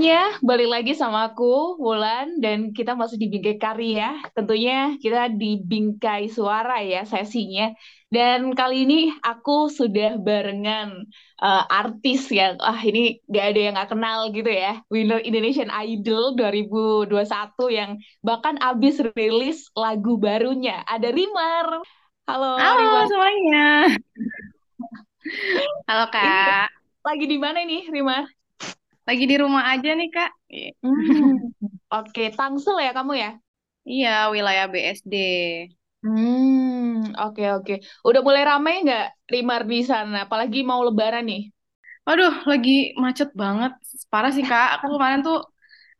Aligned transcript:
semuanya, 0.00 0.40
balik 0.40 0.68
lagi 0.72 0.92
sama 0.96 1.28
aku, 1.28 1.76
Wulan, 1.76 2.40
dan 2.40 2.72
kita 2.72 2.96
masih 2.96 3.20
di 3.20 3.28
Bingkai 3.28 3.60
Karya. 3.60 4.16
Tentunya 4.32 4.96
kita 4.96 5.28
di 5.28 5.60
Bingkai 5.60 6.24
Suara 6.32 6.80
ya 6.80 7.04
sesinya. 7.04 7.68
Dan 8.08 8.56
kali 8.56 8.88
ini 8.88 9.12
aku 9.20 9.68
sudah 9.68 10.16
barengan 10.16 11.04
uh, 11.44 11.64
artis 11.68 12.32
yang, 12.32 12.56
ah 12.64 12.80
ini 12.80 13.20
gak 13.28 13.44
ada 13.52 13.60
yang 13.60 13.74
gak 13.76 13.92
kenal 13.92 14.32
gitu 14.32 14.48
ya. 14.48 14.80
Winner 14.88 15.20
Indonesian 15.20 15.68
Idol 15.68 16.32
2021 16.32 17.12
yang 17.68 18.00
bahkan 18.24 18.56
abis 18.56 19.04
rilis 19.12 19.68
lagu 19.76 20.16
barunya. 20.16 20.80
Ada 20.88 21.12
Rimar. 21.12 21.84
Halo, 22.24 22.56
Halo 22.56 22.80
Rimar. 22.80 23.04
semuanya. 23.04 23.68
Halo 25.92 26.08
Kak. 26.08 26.72
Lagi 27.04 27.24
di 27.28 27.36
mana 27.36 27.60
nih, 27.68 27.92
Rimar? 27.92 28.39
Lagi 29.10 29.24
di 29.26 29.36
rumah 29.42 29.64
aja 29.74 29.90
nih 29.98 30.08
Kak. 30.14 30.30
Hmm. 30.86 30.94
Oke, 31.98 32.30
Tangsel 32.30 32.78
ya 32.86 32.94
kamu 32.94 33.12
ya? 33.18 33.30
Iya, 33.82 34.30
wilayah 34.30 34.70
BSD. 34.70 35.14
Hmm, 36.04 37.10
oke 37.18 37.42
oke. 37.58 37.72
Udah 38.06 38.20
mulai 38.26 38.42
ramai 38.50 38.72
nggak 38.86 39.02
Rimar 39.32 39.62
di 39.72 39.78
sana? 39.90 40.16
Apalagi 40.30 40.58
mau 40.70 40.80
Lebaran 40.86 41.26
nih. 41.26 41.40
Waduh, 42.06 42.34
lagi 42.50 42.70
macet 43.02 43.30
banget. 43.42 43.72
Parah 44.12 44.30
sih 44.36 44.44
Kak. 44.50 44.66
Aku 44.78 44.86
kemarin 44.94 45.20
tuh 45.26 45.36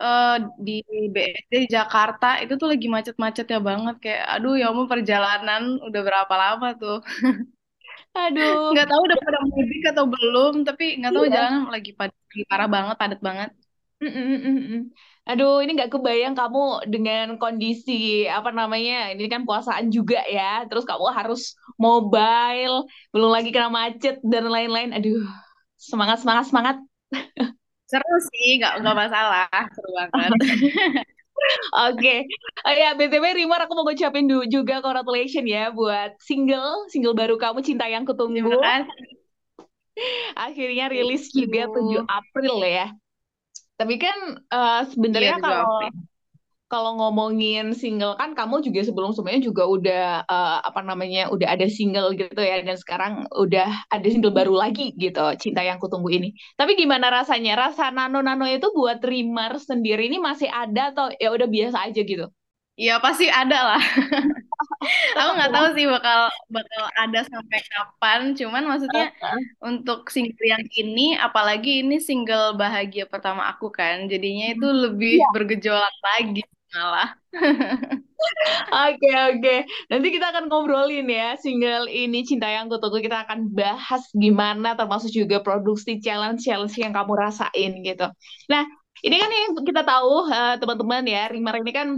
uh, 0.04 0.30
di 0.66 0.72
BSD 1.14 1.52
di 1.64 1.68
Jakarta 1.76 2.26
itu 2.42 2.52
tuh 2.60 2.68
lagi 2.72 2.86
macet-macetnya 2.96 3.58
banget. 3.68 3.94
Kayak, 4.04 4.22
aduh 4.34 4.52
ya 4.60 4.64
ampun 4.70 4.86
perjalanan 4.92 5.62
udah 5.86 6.00
berapa 6.08 6.34
lama 6.44 6.66
tuh. 6.82 6.96
Aduh. 8.16 8.72
Nggak 8.72 8.86
tahu 8.90 9.00
udah 9.06 9.18
pada 9.26 9.38
mudik 9.50 9.82
atau 9.92 10.04
belum, 10.14 10.52
tapi 10.68 10.84
nggak 10.98 11.12
tahu 11.14 11.24
Iya. 11.26 11.34
jalanan 11.36 11.62
lagi 11.74 11.90
pad- 11.98 12.16
lagi 12.30 12.44
parah 12.50 12.68
banget, 12.74 12.94
padat 13.00 13.20
banget. 13.28 13.50
Mm, 14.00 14.08
mm, 14.16 14.36
mm, 14.48 14.58
mm. 14.72 14.80
Aduh, 15.28 15.60
ini 15.62 15.70
nggak 15.76 15.92
kebayang 15.92 16.34
kamu 16.40 16.60
dengan 16.88 17.26
kondisi 17.36 18.24
apa 18.36 18.48
namanya? 18.50 19.12
Ini 19.12 19.28
kan 19.28 19.42
puasaan 19.46 19.86
juga 19.92 20.18
ya. 20.24 20.64
Terus 20.68 20.84
kamu 20.88 21.06
harus 21.18 21.40
mobile, 21.76 22.88
belum 23.12 23.30
lagi 23.36 23.48
kena 23.54 23.68
macet 23.68 24.16
dan 24.24 24.48
lain-lain. 24.48 24.90
Aduh, 24.96 25.20
semangat 25.76 26.18
semangat 26.24 26.44
semangat. 26.50 26.76
Seru 27.90 28.16
sih, 28.30 28.46
nggak 28.58 28.72
nggak 28.80 28.96
masalah, 29.02 29.46
seru 29.74 29.90
banget. 29.98 30.32
Oke, 31.90 32.28
Oh 32.66 32.74
ya 32.74 32.92
BTW 32.92 33.24
Rimar 33.32 33.64
aku 33.64 33.72
mau 33.72 33.88
ngucapin 33.88 34.28
dulu 34.28 34.44
juga 34.44 34.84
congratulations 34.84 35.48
ya 35.48 35.72
buat 35.72 36.12
single 36.20 36.86
single 36.92 37.16
baru 37.16 37.40
kamu 37.40 37.64
Cinta 37.64 37.88
yang 37.88 38.04
Kutunggu. 38.04 38.60
Akhirnya 40.36 40.88
rilis 40.92 41.32
juga 41.32 41.68
7 41.68 41.80
you. 41.96 42.02
April 42.08 42.56
ya. 42.64 42.86
Tapi 43.80 43.96
kan 43.96 44.16
Iya, 44.52 44.84
sebenarnya 44.92 45.34
7 45.40 45.44
kalau 45.44 45.64
April. 45.64 45.92
Kalau 46.72 46.90
ngomongin 46.98 47.64
single 47.80 48.14
kan 48.20 48.30
kamu 48.38 48.54
juga 48.66 48.80
sebelum 48.88 49.10
sebelumnya 49.14 49.42
juga 49.48 49.62
udah 49.76 50.02
eh, 50.34 50.58
apa 50.68 50.80
namanya 50.88 51.20
udah 51.34 51.48
ada 51.54 51.66
single 51.78 52.08
gitu 52.20 52.40
ya 52.50 52.56
dan 52.66 52.76
sekarang 52.82 53.12
udah 53.34 53.66
ada 53.94 54.06
single 54.12 54.34
baru 54.38 54.54
lagi 54.62 54.82
gitu 55.02 55.20
Cinta 55.42 55.60
yang 55.68 55.78
Kutunggu 55.82 56.08
ini. 56.16 56.28
Tapi 56.58 56.72
gimana 56.80 57.06
rasanya? 57.16 57.52
Rasa 57.58 57.90
nano-nano 57.96 58.46
itu 58.48 58.66
buat 58.78 58.98
Rimar 59.02 59.52
sendiri 59.68 60.06
ini 60.08 60.18
masih 60.28 60.48
ada 60.50 60.80
atau 60.94 61.06
ya 61.22 61.28
udah 61.34 61.48
biasa 61.50 61.76
aja 61.90 62.00
gitu? 62.06 62.26
Iya 62.80 62.92
pasti 63.04 63.24
ada 63.40 63.56
lah. 63.68 63.80
Aku 65.18 65.30
nggak 65.36 65.50
ya. 65.50 65.54
tahu 65.56 65.66
sih 65.76 65.84
bakal 65.94 66.18
bakal 66.56 66.84
ada 67.00 67.18
sampai 67.32 67.58
kapan. 67.72 68.20
Cuman 68.38 68.62
maksudnya 68.70 69.04
untuk 69.68 69.98
single 70.14 70.44
yang 70.52 70.64
ini, 70.80 71.02
apalagi 71.26 71.68
ini 71.84 71.94
single 72.08 72.56
bahagia 72.60 73.04
pertama 73.12 73.42
aku 73.52 73.66
kan, 73.78 73.96
jadinya 74.12 74.44
itu 74.54 74.66
lebih 74.84 75.12
Iya. 75.16 75.26
bergejolak 75.34 75.94
lagi 76.08 76.40
malah. 76.74 77.08
Oke 78.70 79.08
oke, 79.30 79.54
nanti 79.90 80.06
kita 80.14 80.26
akan 80.32 80.44
ngobrolin 80.50 81.06
ya 81.08 81.34
single 81.40 81.88
ini 81.90 82.22
Cinta 82.28 82.46
yang 82.52 82.68
Kutunggu 82.70 83.00
kita 83.02 83.24
akan 83.26 83.50
bahas 83.52 84.02
gimana 84.14 84.76
termasuk 84.78 85.10
juga 85.10 85.40
produksi 85.42 85.98
challenge 86.04 86.44
challenge 86.46 86.76
yang 86.78 86.92
kamu 86.94 87.12
rasain 87.16 87.72
gitu. 87.82 88.06
Nah 88.52 88.62
ini 89.02 89.16
kan 89.22 89.30
yang 89.32 89.50
kita 89.64 89.82
tahu 89.88 90.28
eh, 90.30 90.54
teman-teman 90.60 91.02
ya 91.08 91.22
Rimar 91.32 91.54
ini 91.64 91.72
kan 91.72 91.88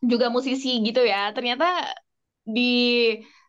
juga 0.00 0.26
musisi 0.30 0.80
gitu 0.86 1.02
ya. 1.02 1.34
Ternyata 1.36 1.66
di 2.46 2.70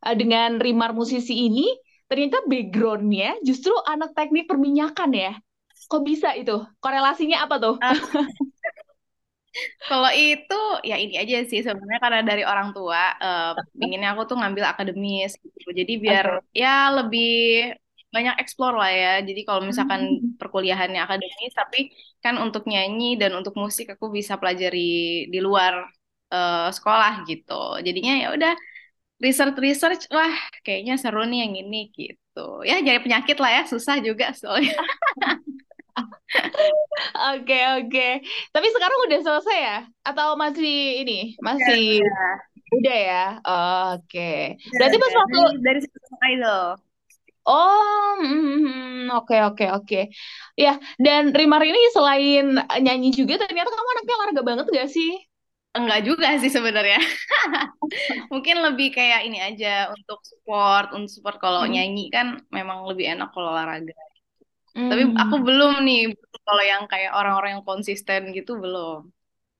eh, 0.05 0.15
dengan 0.19 0.57
Rimar 0.61 0.91
musisi 0.97 1.33
ini 1.47 1.65
ternyata 2.07 2.39
backgroundnya 2.47 3.37
justru 3.43 3.73
anak 3.87 4.15
teknik 4.17 4.47
perminyakan 4.49 5.11
ya. 5.13 5.31
Kok 5.87 6.03
bisa 6.03 6.33
itu? 6.35 6.55
Korelasinya 6.83 7.45
apa 7.45 7.55
tuh? 7.61 7.75
Kalau 9.89 10.09
itu 10.21 10.53
ya 10.89 10.95
ini 11.03 11.13
aja 11.21 11.35
sih 11.49 11.59
sebenarnya 11.65 11.99
karena 12.05 12.21
dari 12.29 12.43
orang 12.51 12.67
tua 12.75 12.99
eh 13.23 13.45
pinginnya 13.79 14.09
aku 14.13 14.23
tuh 14.29 14.35
ngambil 14.39 14.63
akademis 14.71 15.31
gitu. 15.43 15.67
Jadi 15.79 15.91
biar 16.05 16.25
Oke. 16.25 16.41
ya 16.61 16.67
lebih 16.97 17.25
banyak 18.15 18.35
explore 18.41 18.75
lah 18.81 18.91
ya. 19.01 19.09
Jadi 19.27 19.39
kalau 19.47 19.61
misalkan 19.69 20.01
Hmm. 20.09 20.37
perkuliahannya 20.39 20.99
akademis 21.05 21.51
tapi 21.59 21.77
kan 22.23 22.35
untuk 22.45 22.63
nyanyi 22.71 23.05
dan 23.21 23.31
untuk 23.39 23.53
musik 23.63 23.85
aku 23.93 24.05
bisa 24.17 24.33
pelajari 24.41 24.79
di 25.33 25.37
luar 25.47 25.73
eh, 26.33 26.67
sekolah 26.77 27.11
gitu. 27.29 27.53
Jadinya 27.85 28.13
ya 28.23 28.27
udah 28.35 28.51
research-research 29.25 30.03
wah 30.15 30.35
kayaknya 30.65 30.93
seru 31.03 31.21
nih 31.29 31.39
yang 31.45 31.53
ini 31.61 31.77
gitu. 31.97 32.39
Ya 32.69 32.75
jadi 32.87 32.99
penyakit 33.05 33.37
lah 33.43 33.51
ya, 33.57 33.61
susah 33.71 33.95
juga 34.07 34.25
soalnya. 34.41 34.73
Oke, 37.17 37.55
oke. 37.77 38.01
Tapi 38.53 38.67
sekarang 38.73 38.97
udah 39.07 39.19
selesai 39.25 39.57
ya? 39.67 39.75
Atau 40.07 40.27
masih 40.41 40.69
ini? 41.03 41.13
Ya, 41.57 41.67
Masih 41.67 41.79
udah. 41.91 42.47
udah 42.75 42.95
ya? 43.09 43.17
Oke. 43.47 44.19
Udah, 44.67 44.79
Berarti 44.79 44.97
pas 45.01 45.13
waktu 45.19 45.37
Dari 45.65 45.79
situ 45.83 45.97
idol. 46.33 46.77
Oh, 47.49 48.17
hmm, 48.19 49.07
oke 49.15 49.35
oke 49.47 49.63
oke. 49.75 49.97
Ya, 50.63 50.71
dan 51.05 51.23
Rimar 51.37 51.63
ini 51.63 51.79
selain 51.95 52.43
nyanyi 52.83 53.07
juga 53.19 53.33
ternyata 53.41 53.69
kamu 53.71 53.89
anaknya 53.93 54.13
olahraga 54.19 54.41
banget 54.49 54.65
gak 54.77 54.87
sih? 54.95 55.09
Enggak 55.77 55.99
juga 56.07 56.27
sih 56.41 56.51
sebenarnya. 56.55 56.97
Mungkin 58.31 58.55
lebih 58.65 58.87
kayak 58.97 59.19
ini 59.27 59.37
aja 59.47 59.67
untuk 59.95 60.19
support, 60.29 60.85
untuk 60.95 61.11
support 61.15 61.37
kalau 61.43 61.61
Hmm. 61.61 61.71
nyanyi 61.73 62.01
kan 62.15 62.27
memang 62.57 62.77
lebih 62.89 63.05
enak 63.13 63.27
kalau 63.33 63.49
olahraga. 63.53 63.93
Tapi 64.89 65.01
aku 65.21 65.35
Hmm. 65.35 65.47
belum 65.47 65.71
nih 65.87 65.99
kalau 66.47 66.63
yang 66.71 66.83
kayak 66.91 67.11
orang-orang 67.19 67.51
yang 67.59 67.65
konsisten 67.69 68.21
gitu 68.37 68.51
belum. 68.63 68.99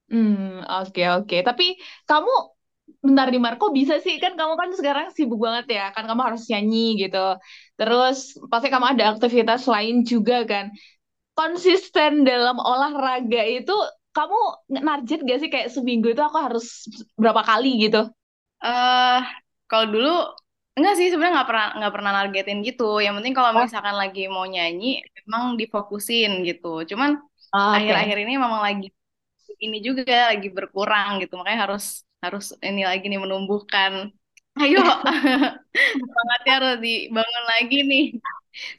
Hmm, 0.10 0.64
oke 0.72 1.02
oke. 1.20 1.36
Tapi 1.48 1.64
kamu 2.08 2.32
bentar 3.06 3.26
nih 3.32 3.42
Marco 3.46 3.66
bisa 3.80 3.94
sih 4.06 4.16
kan 4.24 4.32
kamu 4.40 4.54
kan 4.62 4.70
sekarang 4.80 5.06
sibuk 5.18 5.40
banget 5.46 5.66
ya 5.76 5.82
kan 5.96 6.04
kamu 6.10 6.22
harus 6.28 6.44
nyanyi 6.52 6.80
gitu. 7.02 7.18
Terus 7.78 8.18
pasti 8.52 8.68
kamu 8.74 8.86
ada 8.96 9.04
aktivitas 9.14 9.62
lain 9.74 9.96
juga 10.12 10.36
kan. 10.52 10.66
Konsisten 11.38 12.12
dalam 12.30 12.58
olahraga 12.72 13.42
itu 13.58 13.74
kamu 14.16 14.38
narget 14.88 15.20
gak 15.30 15.40
sih 15.42 15.50
kayak 15.54 15.70
seminggu 15.76 16.08
itu 16.14 16.22
aku 16.30 16.38
harus 16.46 16.66
berapa 17.22 17.42
kali 17.50 17.70
gitu? 17.86 18.00
Eh, 18.64 19.18
kalau 19.70 19.86
dulu 19.94 20.10
enggak 20.78 20.94
sih 21.00 21.08
sebenarnya 21.12 21.34
nggak 21.38 21.50
pernah 21.52 21.68
nggak 21.78 21.94
pernah 21.96 22.12
nargetin 22.18 22.60
gitu. 22.68 22.84
Yang 23.06 23.14
penting 23.18 23.34
kalau 23.38 23.52
Oh, 23.54 23.68
misalkan 23.68 23.96
lagi 24.02 24.20
mau 24.36 24.46
nyanyi 24.54 24.86
memang 25.28 25.44
difokusin 25.60 26.32
gitu. 26.48 26.68
Cuman 26.90 27.10
Oke. 27.54 27.78
akhir-akhir 27.78 28.16
ini 28.24 28.32
memang 28.44 28.62
lagi 28.68 28.88
ini 29.66 29.78
juga 29.88 30.04
lagi 30.32 30.48
berkurang 30.58 31.10
gitu. 31.22 31.34
Makanya 31.40 31.60
harus 31.70 31.84
harus 32.24 32.46
ini 32.68 32.82
lagi 32.90 33.06
nih 33.12 33.20
menumbuhkan. 33.26 33.94
Ayo, 34.62 34.82
semangatnya 36.00 36.52
harus 36.58 36.74
dibangun 36.86 37.44
lagi 37.52 37.78
nih. 37.90 38.04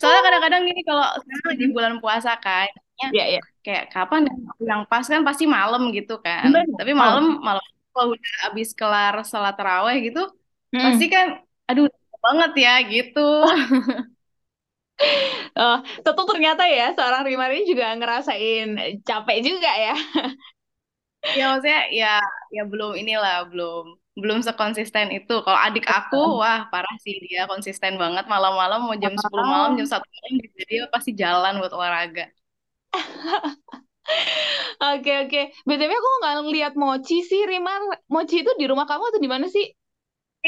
Soalnya 0.01 0.23
kadang-kadang 0.27 0.62
gini 0.69 0.81
kalau 0.89 1.05
sekarang 1.23 1.47
lagi 1.55 1.65
bulan 1.77 1.94
puasa 2.03 2.31
kan, 2.44 2.69
ya 3.01 3.09
Ya 3.11 3.25
ya. 3.39 3.41
kayak 3.65 3.85
kapan 3.94 4.21
ya 4.29 4.35
yang 4.71 4.83
pas 4.91 5.05
kan 5.12 5.23
pasti 5.29 5.44
malam 5.47 5.83
gitu 5.97 6.19
kan. 6.27 6.51
Bener. 6.53 6.65
Tapi 6.79 6.93
Oh. 6.99 6.99
malam 7.03 7.25
malam 7.47 7.65
kalau 7.94 8.06
udah 8.15 8.33
habis 8.47 8.69
kelar 8.79 9.15
sholat 9.31 9.55
taraweh 9.59 9.97
gitu, 10.06 10.21
pasti 10.83 11.05
Hmm. 11.06 11.15
kan, 11.15 11.27
aduh 11.69 11.87
banget 12.25 12.50
ya 12.65 12.73
gitu. 12.93 13.20
Oh, 15.59 15.76
tentu 16.05 16.23
ternyata 16.31 16.62
ya 16.67 16.91
seorang 16.97 17.23
Rimar 17.29 17.50
ini 17.55 17.62
juga 17.70 17.85
ngerasain 17.99 18.69
capek 19.06 19.37
juga 19.47 19.70
ya. 19.85 19.93
Ya 21.37 21.43
maksudnya 21.50 21.81
ya 22.00 22.06
ya 22.56 22.61
belum 22.70 22.91
inilah 23.00 23.35
belum 23.50 23.82
belum 24.20 24.38
sekonsisten 24.47 25.06
itu. 25.17 25.32
Kalau 25.44 25.61
adik 25.67 25.85
aku 25.97 26.17
wah 26.41 26.59
parah 26.73 26.94
sih 27.05 27.15
dia 27.25 27.41
konsisten 27.50 27.93
banget 28.03 28.25
malam-malam 28.32 28.79
mau 28.87 28.97
jam 29.03 29.15
10 29.23 29.47
malam 29.53 29.70
jam 29.79 29.87
satu 29.93 30.06
malam 30.17 30.32
dia 30.70 30.82
pasti 30.94 31.11
jalan 31.23 31.53
buat 31.61 31.73
olahraga. 31.76 32.23
Oke 34.82 35.11
oke. 35.23 35.41
BTW 35.67 35.93
aku 36.00 36.09
nggak 36.20 36.35
lihat 36.55 36.73
Mochi 36.82 37.17
sih, 37.31 37.41
Rimar. 37.50 37.81
Mochi 38.15 38.37
itu 38.43 38.50
di 38.61 38.65
rumah 38.70 38.87
kamu 38.91 39.05
atau 39.11 39.20
di 39.25 39.31
mana 39.35 39.47
sih? 39.55 39.65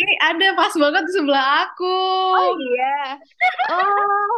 Ini 0.01 0.15
ada 0.17 0.47
pas 0.57 0.73
banget 0.73 1.03
di 1.09 1.13
sebelah 1.13 1.47
aku. 1.69 1.97
Oh 2.33 2.57
iya. 2.57 3.21
Oh, 3.69 4.33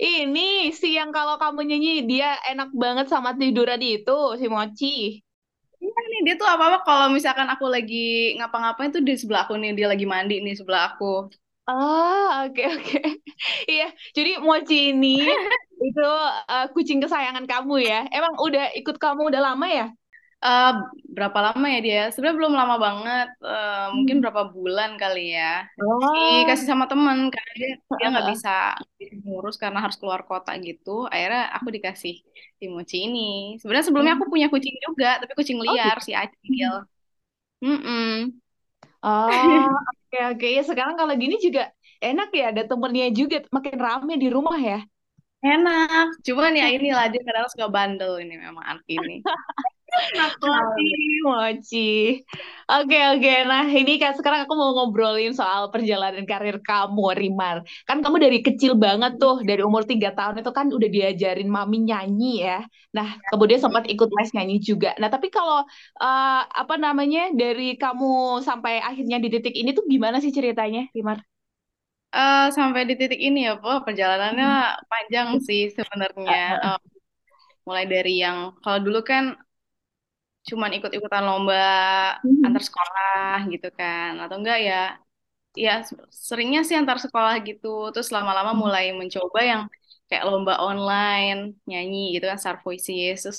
ini 0.00 0.72
si 0.72 0.96
yang 0.96 1.12
kalau 1.12 1.36
kamu 1.36 1.60
nyanyi 1.68 2.08
dia 2.08 2.40
enak 2.48 2.72
banget 2.72 3.06
sama 3.12 3.36
tiduran 3.36 3.80
itu, 3.84 4.16
si 4.40 4.46
Mochi. 4.48 5.20
Iya 5.84 6.00
nih, 6.10 6.20
dia 6.24 6.34
tuh 6.40 6.48
apa-apa 6.48 6.78
kalau 6.88 7.06
misalkan 7.12 7.44
aku 7.52 7.68
lagi 7.68 8.32
ngapa-ngapain 8.40 8.88
tuh 8.96 9.04
di 9.04 9.12
sebelah 9.20 9.44
aku 9.44 9.54
nih, 9.60 9.76
dia 9.76 9.86
lagi 9.92 10.06
mandi 10.08 10.40
nih 10.40 10.54
sebelah 10.56 10.96
aku. 10.96 11.28
Ah, 11.68 12.48
oke 12.48 12.62
oke. 12.64 12.98
Iya, 13.72 13.84
jadi 14.16 14.30
Mochi 14.40 14.92
ini 14.92 15.20
itu 15.88 16.00
uh, 16.52 16.64
kucing 16.72 17.00
kesayangan 17.04 17.44
kamu 17.44 17.74
ya. 17.84 18.08
Emang 18.08 18.40
udah 18.40 18.72
ikut 18.78 18.96
kamu 18.96 19.28
udah 19.28 19.40
lama 19.52 19.66
ya? 19.68 19.86
Uh, 20.44 20.72
berapa 21.16 21.38
lama 21.46 21.66
ya 21.72 21.78
dia? 21.86 22.00
Sebenarnya 22.12 22.36
belum 22.40 22.54
lama 22.60 22.76
banget, 22.86 23.28
uh, 23.40 23.88
mungkin 23.96 24.16
Hmm. 24.16 24.22
berapa 24.22 24.42
bulan 24.52 24.90
kali 25.00 25.20
ya. 25.32 25.64
Oh. 25.80 26.44
Dikasih 26.44 26.66
sama 26.68 26.84
temen 26.90 27.18
karena 27.32 27.52
dia 27.60 27.70
dia 27.96 28.06
nggak 28.12 28.26
bisa 28.32 28.50
ngurus 29.24 29.56
karena 29.62 29.78
harus 29.84 29.96
keluar 30.00 30.20
kota 30.28 30.50
gitu. 30.66 30.90
Akhirnya 31.12 31.42
aku 31.56 31.68
dikasih 31.76 32.12
Timoci 32.60 32.96
ini. 33.08 33.20
Sebenarnya 33.60 33.86
sebelumnya 33.88 34.14
aku 34.20 34.26
punya 34.32 34.46
kucing 34.52 34.76
juga, 34.84 35.06
tapi 35.20 35.32
kucing 35.38 35.58
Oh 35.66 35.76
liar 35.76 35.96
gitu. 35.96 36.06
si 36.06 36.12
Acil. 36.12 36.72
Mm-mm. 37.62 38.32
Oh, 39.02 39.28
oke 40.12 40.18
oke. 40.32 40.46
Ya 40.56 40.62
sekarang 40.70 40.94
kalau 41.00 41.14
gini 41.22 41.36
juga 41.46 41.60
enak 42.04 42.28
ya 42.38 42.44
ada 42.52 42.62
temennya 42.70 43.06
juga 43.18 43.36
makin 43.56 43.76
rame 43.86 44.12
di 44.22 44.28
rumah 44.36 44.58
ya. 44.60 44.76
Enak, 45.44 46.06
cuman 46.26 46.52
ya 46.60 46.66
inilah 46.76 47.04
dia 47.12 47.22
kadang 47.28 47.46
suka 47.52 47.66
bandel 47.74 48.12
ini 48.24 48.34
memang 48.40 48.64
anak 48.70 48.86
ini. 48.88 49.14
Nakal. 50.16 50.68
Mochi, 50.74 50.84
mochi. 51.26 51.78
Oke, 52.70 52.96
oke. 53.12 53.30
Nah, 53.50 53.64
ini 53.78 53.92
kan 54.02 54.12
sekarang 54.18 54.40
aku 54.44 54.54
mau 54.60 54.70
ngobrolin 54.76 55.32
soal 55.40 55.62
perjalanan 55.72 56.24
karir 56.30 56.56
kamu, 56.64 57.02
Rimar. 57.20 57.56
Kan 57.88 57.98
kamu 58.04 58.16
dari 58.24 58.38
kecil 58.46 58.72
banget 58.84 59.12
tuh, 59.22 59.34
dari 59.48 59.60
umur 59.68 59.82
tiga 59.90 60.08
tahun 60.16 60.40
itu 60.40 60.50
kan 60.58 60.66
udah 60.76 60.88
diajarin 60.96 61.48
mami 61.56 61.76
nyanyi 61.88 62.26
ya. 62.46 62.56
Nah, 62.96 63.08
kemudian 63.30 63.60
sempat 63.64 63.84
ikut 63.92 64.08
les 64.16 64.30
nyanyi 64.36 64.56
juga. 64.68 64.88
Nah, 65.00 65.08
tapi 65.14 65.28
kalau 65.36 65.64
eh, 66.02 66.40
apa 66.62 66.74
namanya 66.84 67.20
dari 67.40 67.76
kamu 67.80 68.06
sampai 68.48 68.72
akhirnya 68.88 69.16
di 69.22 69.28
titik 69.34 69.54
ini 69.60 69.70
tuh 69.76 69.84
gimana 69.92 70.16
sih 70.24 70.32
ceritanya, 70.34 70.80
Rimar? 70.96 71.18
Eh, 72.16 72.42
sampai 72.56 72.80
di 72.88 72.94
titik 73.00 73.20
ini 73.26 73.38
ya, 73.46 73.52
Po, 73.62 73.68
perjalanannya 73.86 74.46
Hmm. 74.46 74.62
panjang 74.90 75.28
sih 75.48 75.60
sebenarnya. 75.76 76.34
Eh, 76.66 76.78
mulai 77.66 77.84
dari 77.94 78.10
yang 78.24 78.38
kalau 78.62 78.78
dulu 78.86 78.98
kan 79.10 79.24
cuman 80.48 80.70
ikut-ikutan 80.76 81.22
lomba 81.28 81.56
antar 82.44 82.62
Mhm. 82.62 82.66
sekolah 82.68 83.34
gitu 83.52 83.66
kan, 83.78 84.10
atau 84.22 84.36
enggak 84.40 84.58
ya, 84.68 84.74
ya 85.64 85.70
seringnya 86.28 86.60
sih 86.68 86.76
antar 86.80 86.98
sekolah 87.04 87.34
gitu. 87.48 87.66
Terus 87.92 88.08
lama-lama 88.16 88.52
mulai 88.62 88.84
mencoba 89.00 89.40
yang 89.52 89.62
kayak 90.08 90.24
lomba 90.30 90.52
online 90.68 91.38
nyanyi 91.68 91.98
gitu 92.14 92.24
kan, 92.30 92.38
Star 92.42 92.58
Voices. 92.64 93.16
Terus 93.24 93.38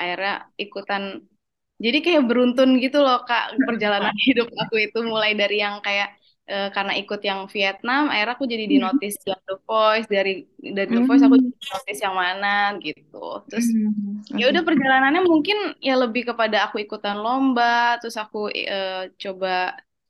akhirnya 0.00 0.32
ikutan. 0.62 1.02
Jadi 1.84 1.98
kayak 2.04 2.22
beruntun 2.28 2.70
gitu 2.84 2.98
loh 3.04 3.16
Kak 3.28 3.42
perjalanan 3.68 4.14
hidup 4.28 4.48
aku 4.62 4.74
itu 4.86 4.98
mulai 5.12 5.32
dari 5.40 5.54
yang 5.64 5.76
kayak 5.86 6.08
eh, 6.52 6.66
karena 6.74 6.92
ikut 7.00 7.20
yang 7.28 7.40
Vietnam, 7.54 8.02
akhirnya 8.12 8.34
aku 8.38 8.46
jadi 8.54 8.64
di 8.72 8.76
Mhm. 8.76 8.86
notice 8.86 9.16
yang 9.30 9.40
The 9.48 9.54
Voice 9.68 10.06
dari 10.16 10.30
dari 10.76 10.88
The 10.96 11.02
Voice 11.06 11.22
aku 11.26 11.36
Hmm. 11.36 11.44
jadi 11.44 11.56
di 11.62 11.68
notice 11.74 12.00
yang 12.06 12.16
mana 12.24 12.48
gitu. 12.86 13.16
Terus 13.50 13.66
Hmm. 13.66 14.20
ya 14.38 14.44
udah 14.50 14.62
perjalanannya 14.68 15.22
mungkin 15.32 15.56
ya 15.88 15.94
lebih 16.02 16.22
kepada 16.30 16.56
aku 16.68 16.76
ikutan 16.84 17.16
lomba, 17.24 17.64
terus 18.00 18.16
aku 18.22 18.38
eh, 18.52 19.10
coba 19.22 19.48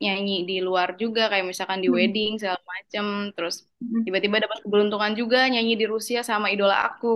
nyanyi 0.02 0.32
di 0.48 0.54
luar 0.66 0.88
juga 1.02 1.20
kayak 1.30 1.46
misalkan 1.50 1.80
di 1.84 1.88
Hmm. 1.88 1.96
wedding 1.96 2.30
segala 2.40 2.60
macem, 2.74 3.06
terus 3.36 3.56
Hmm. 3.80 4.06
tiba-tiba 4.06 4.36
dapat 4.44 4.58
keberuntungan 4.64 5.12
juga 5.20 5.38
nyanyi 5.52 5.72
di 5.80 5.86
Rusia 5.94 6.20
sama 6.30 6.46
idola 6.54 6.76
aku 6.88 7.08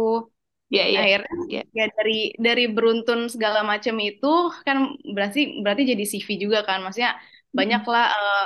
Ya, 0.70 0.87
ya, 0.88 1.00
akhirnya 1.00 1.31
ya. 1.49 1.64
ya 1.78 1.84
dari 1.96 2.12
dari 2.46 2.62
beruntun 2.75 3.20
segala 3.34 3.61
macam 3.70 3.94
itu 4.02 4.26
kan 4.66 4.76
berarti 5.14 5.40
berarti 5.62 5.82
jadi 5.93 6.05
CV 6.12 6.28
juga 6.44 6.58
kan 6.69 6.78
maksudnya 6.84 7.12
Hmm. 7.55 7.56
banyaklah 7.58 8.05
eh, 8.16 8.40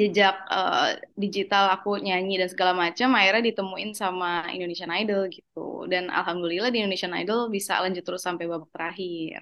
jejak 0.00 0.34
eh, 0.54 0.86
digital 1.22 1.64
aku 1.74 1.88
nyanyi 2.06 2.32
dan 2.40 2.48
segala 2.52 2.72
macam 2.84 3.08
akhirnya 3.18 3.42
ditemuin 3.50 3.90
sama 4.02 4.26
Indonesian 4.54 4.92
Idol 5.00 5.20
gitu 5.36 5.58
dan 5.92 6.04
alhamdulillah 6.18 6.70
di 6.72 6.78
Indonesian 6.82 7.14
Idol 7.22 7.40
bisa 7.56 7.72
lanjut 7.82 8.02
terus 8.06 8.22
sampai 8.26 8.44
babak 8.52 8.70
terakhir 8.74 9.40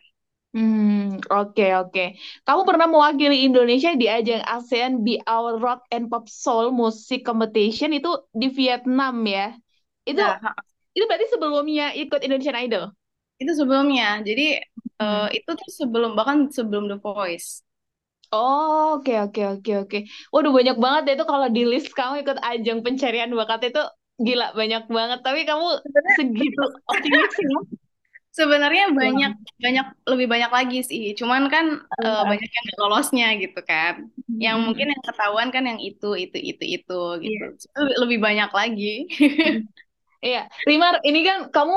Hmm, 0.55 1.17
oke 1.33 1.63
oke. 1.81 2.01
Kamu 2.45 2.63
pernah 2.69 2.85
mewakili 2.93 3.37
Indonesia 3.49 3.91
di 4.01 4.05
ajang 4.17 4.43
ASEAN 4.55 4.93
Be 5.05 5.17
Our 5.25 5.57
Rock 5.65 5.81
and 5.95 6.05
Pop 6.13 6.25
Soul 6.29 6.67
Music 6.77 7.25
Competition 7.29 7.91
itu 7.97 8.09
di 8.41 8.47
Vietnam 8.59 9.15
ya. 9.35 9.57
Itu 10.09 10.21
nah 10.21 10.41
itu 10.97 11.05
berarti 11.09 11.27
sebelumnya 11.33 11.85
ikut 12.01 12.21
Indonesian 12.25 12.59
Idol. 12.65 12.85
itu 13.41 13.53
sebelumnya 13.61 14.05
jadi 14.29 14.43
eh, 15.03 15.27
Hmm. 15.27 15.33
itu 15.37 15.51
tuh 15.61 15.69
sebelum 15.81 16.11
bahkan 16.19 16.39
sebelum 16.57 16.85
The 16.91 16.97
Voice 17.03 17.49
Oh, 18.33 18.97
oke 18.97 19.13
oke 19.29 19.41
oke 19.61 19.73
oke. 19.85 19.99
Waduh 20.33 20.53
banyak 20.57 20.77
banget 20.81 21.03
ya 21.09 21.13
itu 21.21 21.27
kalau 21.29 21.49
di 21.53 21.63
list 21.69 21.93
kamu 21.93 22.25
ikut 22.25 22.39
ajang 22.41 22.79
pencarian 22.81 23.29
bakat 23.37 23.61
itu 23.69 23.81
gila 24.27 24.57
banyak 24.57 24.83
banget. 24.89 25.19
Tapi 25.21 25.41
kamu 25.45 25.67
sebenarnya 25.85 26.13
segitu 26.17 26.63
optimis 26.93 27.35
ya. 27.37 27.49
Sebenarnya 28.33 28.85
banyak 28.97 29.33
Wah. 29.37 29.61
banyak 29.61 29.87
lebih 30.09 30.27
banyak 30.33 30.51
lagi 30.57 30.79
sih. 30.89 31.13
Cuman 31.13 31.53
kan 31.53 31.85
eh, 32.01 32.23
banyak 32.25 32.49
yang 32.49 32.65
nggak 32.65 32.81
lolosnya 32.81 33.27
gitu 33.37 33.61
kan. 33.69 34.09
Yang 34.41 34.57
mungkin 34.65 34.87
yang 34.89 35.03
ketahuan 35.05 35.49
kan 35.53 35.65
yang 35.69 35.77
itu 35.85 36.17
itu 36.17 36.37
itu 36.41 36.65
itu 36.65 37.01
gitu. 37.21 37.45
Iya. 37.53 37.77
Lebih, 37.77 37.97
lebih 38.01 38.19
banyak 38.25 38.51
lagi. 38.57 38.93
Iya, 40.23 40.47
Rimar, 40.71 41.03
ini 41.03 41.27
kan 41.27 41.51
kamu 41.51 41.77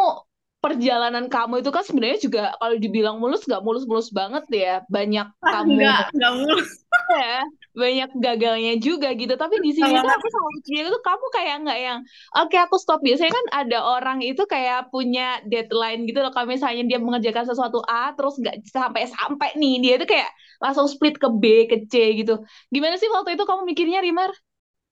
perjalanan 0.65 1.25
kamu 1.33 1.53
itu 1.61 1.69
kan 1.75 1.83
sebenarnya 1.85 2.19
juga 2.25 2.41
kalau 2.57 2.75
dibilang 2.83 3.15
mulus 3.21 3.41
nggak 3.47 3.61
mulus-mulus 3.65 4.09
banget 4.19 4.43
ya. 4.49 4.73
Banyak 4.89 5.27
Ah, 5.45 5.61
kamu 5.61 5.71
Enggak, 5.77 6.01
enggak 6.15 6.31
mulus. 6.41 6.69
ya, 7.21 7.37
banyak 7.77 8.09
gagalnya 8.23 8.73
juga 8.81 9.07
gitu. 9.13 9.33
Tapi 9.37 9.55
di 9.65 9.71
sini 9.77 9.93
tuh 10.01 10.09
aku 10.09 10.27
sama 10.33 10.49
dia 10.65 10.81
itu 10.89 10.99
kamu 11.05 11.25
kayak 11.35 11.55
nggak 11.63 11.79
yang 11.87 11.99
oke 12.39 12.55
aku 12.65 12.75
stop. 12.81 12.99
Biasanya 13.05 13.31
kan 13.37 13.45
ada 13.65 13.77
orang 13.85 14.17
itu 14.25 14.41
kayak 14.49 14.89
punya 14.93 15.21
deadline 15.51 16.09
gitu 16.09 16.19
loh. 16.23 16.31
Kalau 16.33 16.47
misalnya 16.49 16.81
dia 16.89 16.99
mengerjakan 17.03 17.45
sesuatu 17.45 17.79
A 17.85 18.11
terus 18.17 18.33
nggak 18.41 18.55
sampai-sampai 18.73 19.49
nih, 19.61 19.73
dia 19.83 19.93
itu 20.01 20.05
kayak 20.09 20.29
langsung 20.63 20.87
split 20.89 21.15
ke 21.21 21.27
B, 21.29 21.43
ke 21.69 21.77
C 21.91 21.93
gitu. 22.25 22.41
Gimana 22.73 22.95
sih 22.97 23.09
waktu 23.13 23.37
itu 23.37 23.43
kamu 23.45 23.61
mikirnya, 23.69 23.99
Rimar? 24.01 24.31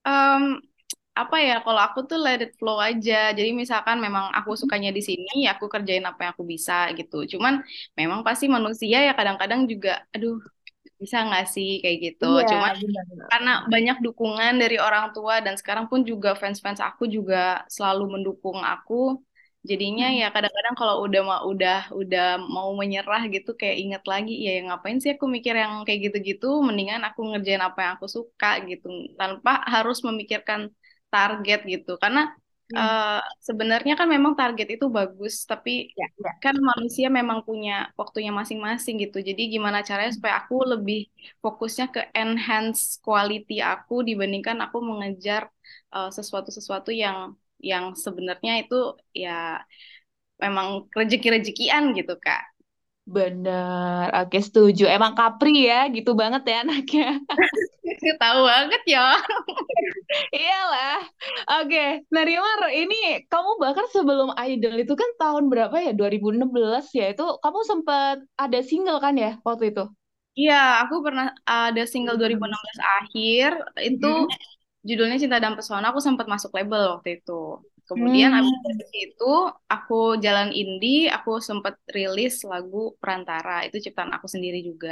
Em, 0.06 0.60
apa 1.20 1.36
ya 1.46 1.52
kalau 1.64 1.80
aku 1.86 1.98
tuh 2.10 2.18
let 2.24 2.38
it 2.44 2.50
flow 2.58 2.76
aja. 2.88 3.12
Jadi 3.38 3.50
misalkan 3.62 3.96
memang 4.04 4.24
aku 4.38 4.50
sukanya 4.62 4.90
di 4.96 5.02
sini, 5.08 5.30
ya 5.44 5.48
aku 5.54 5.66
kerjain 5.74 6.04
apa 6.10 6.18
yang 6.24 6.32
aku 6.34 6.44
bisa 6.54 6.72
gitu. 6.98 7.16
Cuman 7.32 7.54
memang 8.00 8.20
pasti 8.26 8.44
manusia 8.56 8.96
ya 9.06 9.12
kadang-kadang 9.18 9.60
juga 9.72 9.90
aduh 10.14 10.34
bisa 11.02 11.16
nggak 11.26 11.44
sih 11.54 11.68
kayak 11.82 11.98
gitu. 12.04 12.24
Iya, 12.24 12.46
Cuman 12.50 12.72
benar-benar. 12.80 13.30
karena 13.30 13.50
banyak 13.72 13.96
dukungan 14.06 14.52
dari 14.62 14.76
orang 14.86 15.04
tua 15.16 15.34
dan 15.44 15.54
sekarang 15.60 15.86
pun 15.90 16.00
juga 16.10 16.28
fans-fans 16.40 16.80
aku 16.88 17.04
juga 17.16 17.36
selalu 17.76 18.02
mendukung 18.14 18.58
aku. 18.72 18.94
Jadinya 19.70 20.04
ya 20.20 20.24
kadang-kadang 20.34 20.74
kalau 20.80 20.94
udah 21.08 21.20
mau 21.28 21.40
udah 21.52 21.76
udah 22.00 22.24
mau 22.56 22.68
menyerah 22.80 23.22
gitu 23.34 23.50
kayak 23.60 23.76
inget 23.82 24.02
lagi 24.12 24.32
ya 24.44 24.50
yang 24.60 24.66
ngapain 24.68 24.98
sih 25.02 25.10
aku 25.16 25.24
mikir 25.36 25.54
yang 25.62 25.72
kayak 25.88 26.00
gitu-gitu 26.06 26.46
mendingan 26.66 27.00
aku 27.08 27.20
ngerjain 27.32 27.62
apa 27.68 27.78
yang 27.84 27.92
aku 27.96 28.06
suka 28.16 28.46
gitu 28.68 28.86
tanpa 29.20 29.50
harus 29.74 29.96
memikirkan 30.08 30.60
target 31.14 31.58
gitu 31.72 31.90
karena 32.02 32.20
eh, 32.78 33.20
sebenarnya 33.48 33.92
kan 34.00 34.08
memang 34.14 34.32
target 34.40 34.66
itu 34.74 34.86
bagus 34.98 35.34
tapi 35.50 35.70
Ya, 35.96 36.06
ya. 36.18 36.30
kan 36.42 36.54
manusia 36.70 37.06
memang 37.18 37.38
punya 37.48 37.72
waktunya 38.00 38.32
masing-masing 38.40 38.94
gitu. 39.04 39.16
Jadi 39.28 39.42
gimana 39.54 39.78
caranya 39.88 40.12
supaya 40.16 40.34
aku 40.44 40.54
lebih 40.72 40.98
fokusnya 41.42 41.86
ke 41.94 42.00
enhance 42.20 42.82
quality 43.04 43.54
aku 43.72 43.94
dibandingkan 44.08 44.56
aku 44.64 44.78
mengejar 44.90 45.42
uh, 45.94 46.08
sesuatu-sesuatu 46.16 46.90
yang 47.04 47.18
yang 47.70 47.84
sebenarnya 48.04 48.52
itu 48.62 48.74
ya 49.22 49.30
memang 50.42 50.68
rezeki-rezekian 50.98 51.84
gitu, 51.98 52.14
Kak. 52.24 52.53
Bener, 53.04 54.08
oke 54.16 54.38
setuju. 54.46 54.82
Emang 54.88 55.12
Capri 55.18 55.68
ya, 55.68 55.76
gitu 55.96 56.10
banget 56.20 56.42
ya 56.50 56.56
anaknya. 56.64 57.04
Tahu 58.20 58.40
banget 58.48 58.82
ya. 58.88 59.04
Iyalah. 60.36 60.96
Oke, 61.60 61.78
nah 62.12 62.22
Rimar, 62.28 62.60
ini 62.80 62.94
kamu 63.32 63.50
bahkan 63.62 63.86
sebelum 63.94 64.28
Idol 64.48 64.74
itu 64.82 64.92
kan 65.00 65.10
tahun 65.20 65.44
berapa 65.52 65.76
ya? 65.84 65.90
2016 65.98 66.84
ya. 66.98 67.04
Itu 67.12 67.22
kamu 67.44 67.60
sempat 67.70 68.16
ada 68.42 68.58
single 68.68 68.98
kan 69.04 69.14
ya 69.22 69.30
waktu 69.46 69.64
itu? 69.72 69.82
Iya, 70.38 70.54
aku 70.82 70.94
pernah 71.06 71.24
ada 71.52 71.82
single 71.92 72.16
2016 72.18 72.78
akhir 72.98 73.50
itu 73.88 74.06
Mm-mm. 74.06 74.28
judulnya 74.88 75.16
Cinta 75.22 75.38
dan 75.44 75.54
Pesona. 75.58 75.86
Aku 75.92 76.00
sempat 76.06 76.26
masuk 76.32 76.50
label 76.56 76.82
waktu 76.94 77.08
itu. 77.18 77.32
Kemudian 77.88 78.30
Hmm. 78.30 78.38
abis 78.38 78.56
dari 78.66 78.84
situ 78.94 79.24
aku 79.74 79.94
jalan 80.24 80.50
indie, 80.60 80.96
aku 81.16 81.30
sempat 81.48 81.74
rilis 81.96 82.34
lagu 82.52 82.78
Perantara. 83.02 83.50
Itu 83.66 83.76
ciptaan 83.84 84.12
aku 84.16 84.26
sendiri 84.34 84.58
juga. 84.70 84.90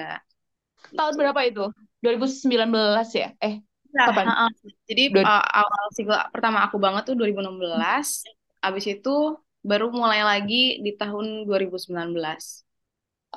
tahun 0.97 1.15
gitu. 1.15 1.21
berapa 1.21 1.41
itu? 1.49 1.63
2019 2.03 3.07
ya? 3.21 3.27
Eh, 3.47 3.55
Nah, 3.97 4.09
kapan? 4.09 4.27
ha-ha. 4.27 4.45
Jadi 4.89 5.03
uh, 5.29 5.43
awal 5.61 5.83
single 5.97 6.21
pertama 6.35 6.59
aku 6.67 6.77
banget 6.85 7.03
tuh 7.09 7.15
2016. 7.19 8.09
Abis 8.67 8.85
itu 8.95 9.11
baru 9.69 9.87
mulai 10.01 10.21
lagi 10.31 10.55
di 10.85 10.91
tahun 11.01 11.27
2019. 11.49 12.65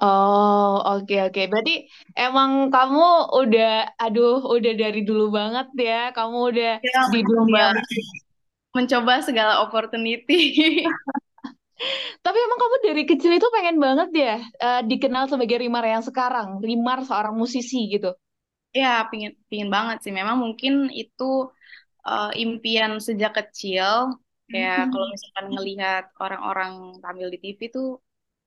Oh, 0.01 0.67
oke 0.91 1.13
oke. 1.25 1.39
Berarti 1.51 1.71
emang 2.21 2.51
kamu 2.73 2.99
udah, 3.39 3.65
aduh, 4.03 4.35
udah 4.53 4.71
dari 4.81 4.99
dulu 5.07 5.23
banget 5.37 5.65
ya. 5.87 5.93
Kamu 6.15 6.37
udah 6.51 6.69
Ya, 6.81 7.01
di 7.11 7.17
mencoba 7.23 7.61
dunia. 7.63 7.65
Mencoba 8.75 9.13
segala 9.23 9.63
opportunity. 9.63 10.39
Tapi 12.25 12.37
emang 12.45 12.59
kamu 12.61 12.75
dari 12.87 13.03
kecil 13.07 13.31
itu 13.37 13.47
pengen 13.55 13.77
banget 13.85 14.09
ya 14.15 14.35
eh, 14.65 14.81
dikenal 14.89 15.23
sebagai 15.31 15.57
Rimar 15.61 15.85
yang 15.85 16.03
sekarang, 16.03 16.59
Rimar 16.63 17.03
seorang 17.07 17.35
musisi 17.35 17.87
gitu. 17.93 18.11
Ya, 18.79 18.87
pingin 19.09 19.31
pingin 19.49 19.69
banget 19.75 19.97
sih. 20.03 20.11
Memang 20.19 20.37
mungkin 20.43 20.73
itu 21.01 21.23
uh, 22.07 22.29
impian 22.43 22.91
sejak 23.07 23.31
kecil. 23.39 23.91
Kayak 24.51 24.77
kalau 24.91 25.05
misalkan 25.13 25.45
ngelihat 25.53 26.03
orang-orang 26.23 26.71
tampil 27.03 27.27
di 27.33 27.37
TV 27.43 27.61
tuh 27.75 27.87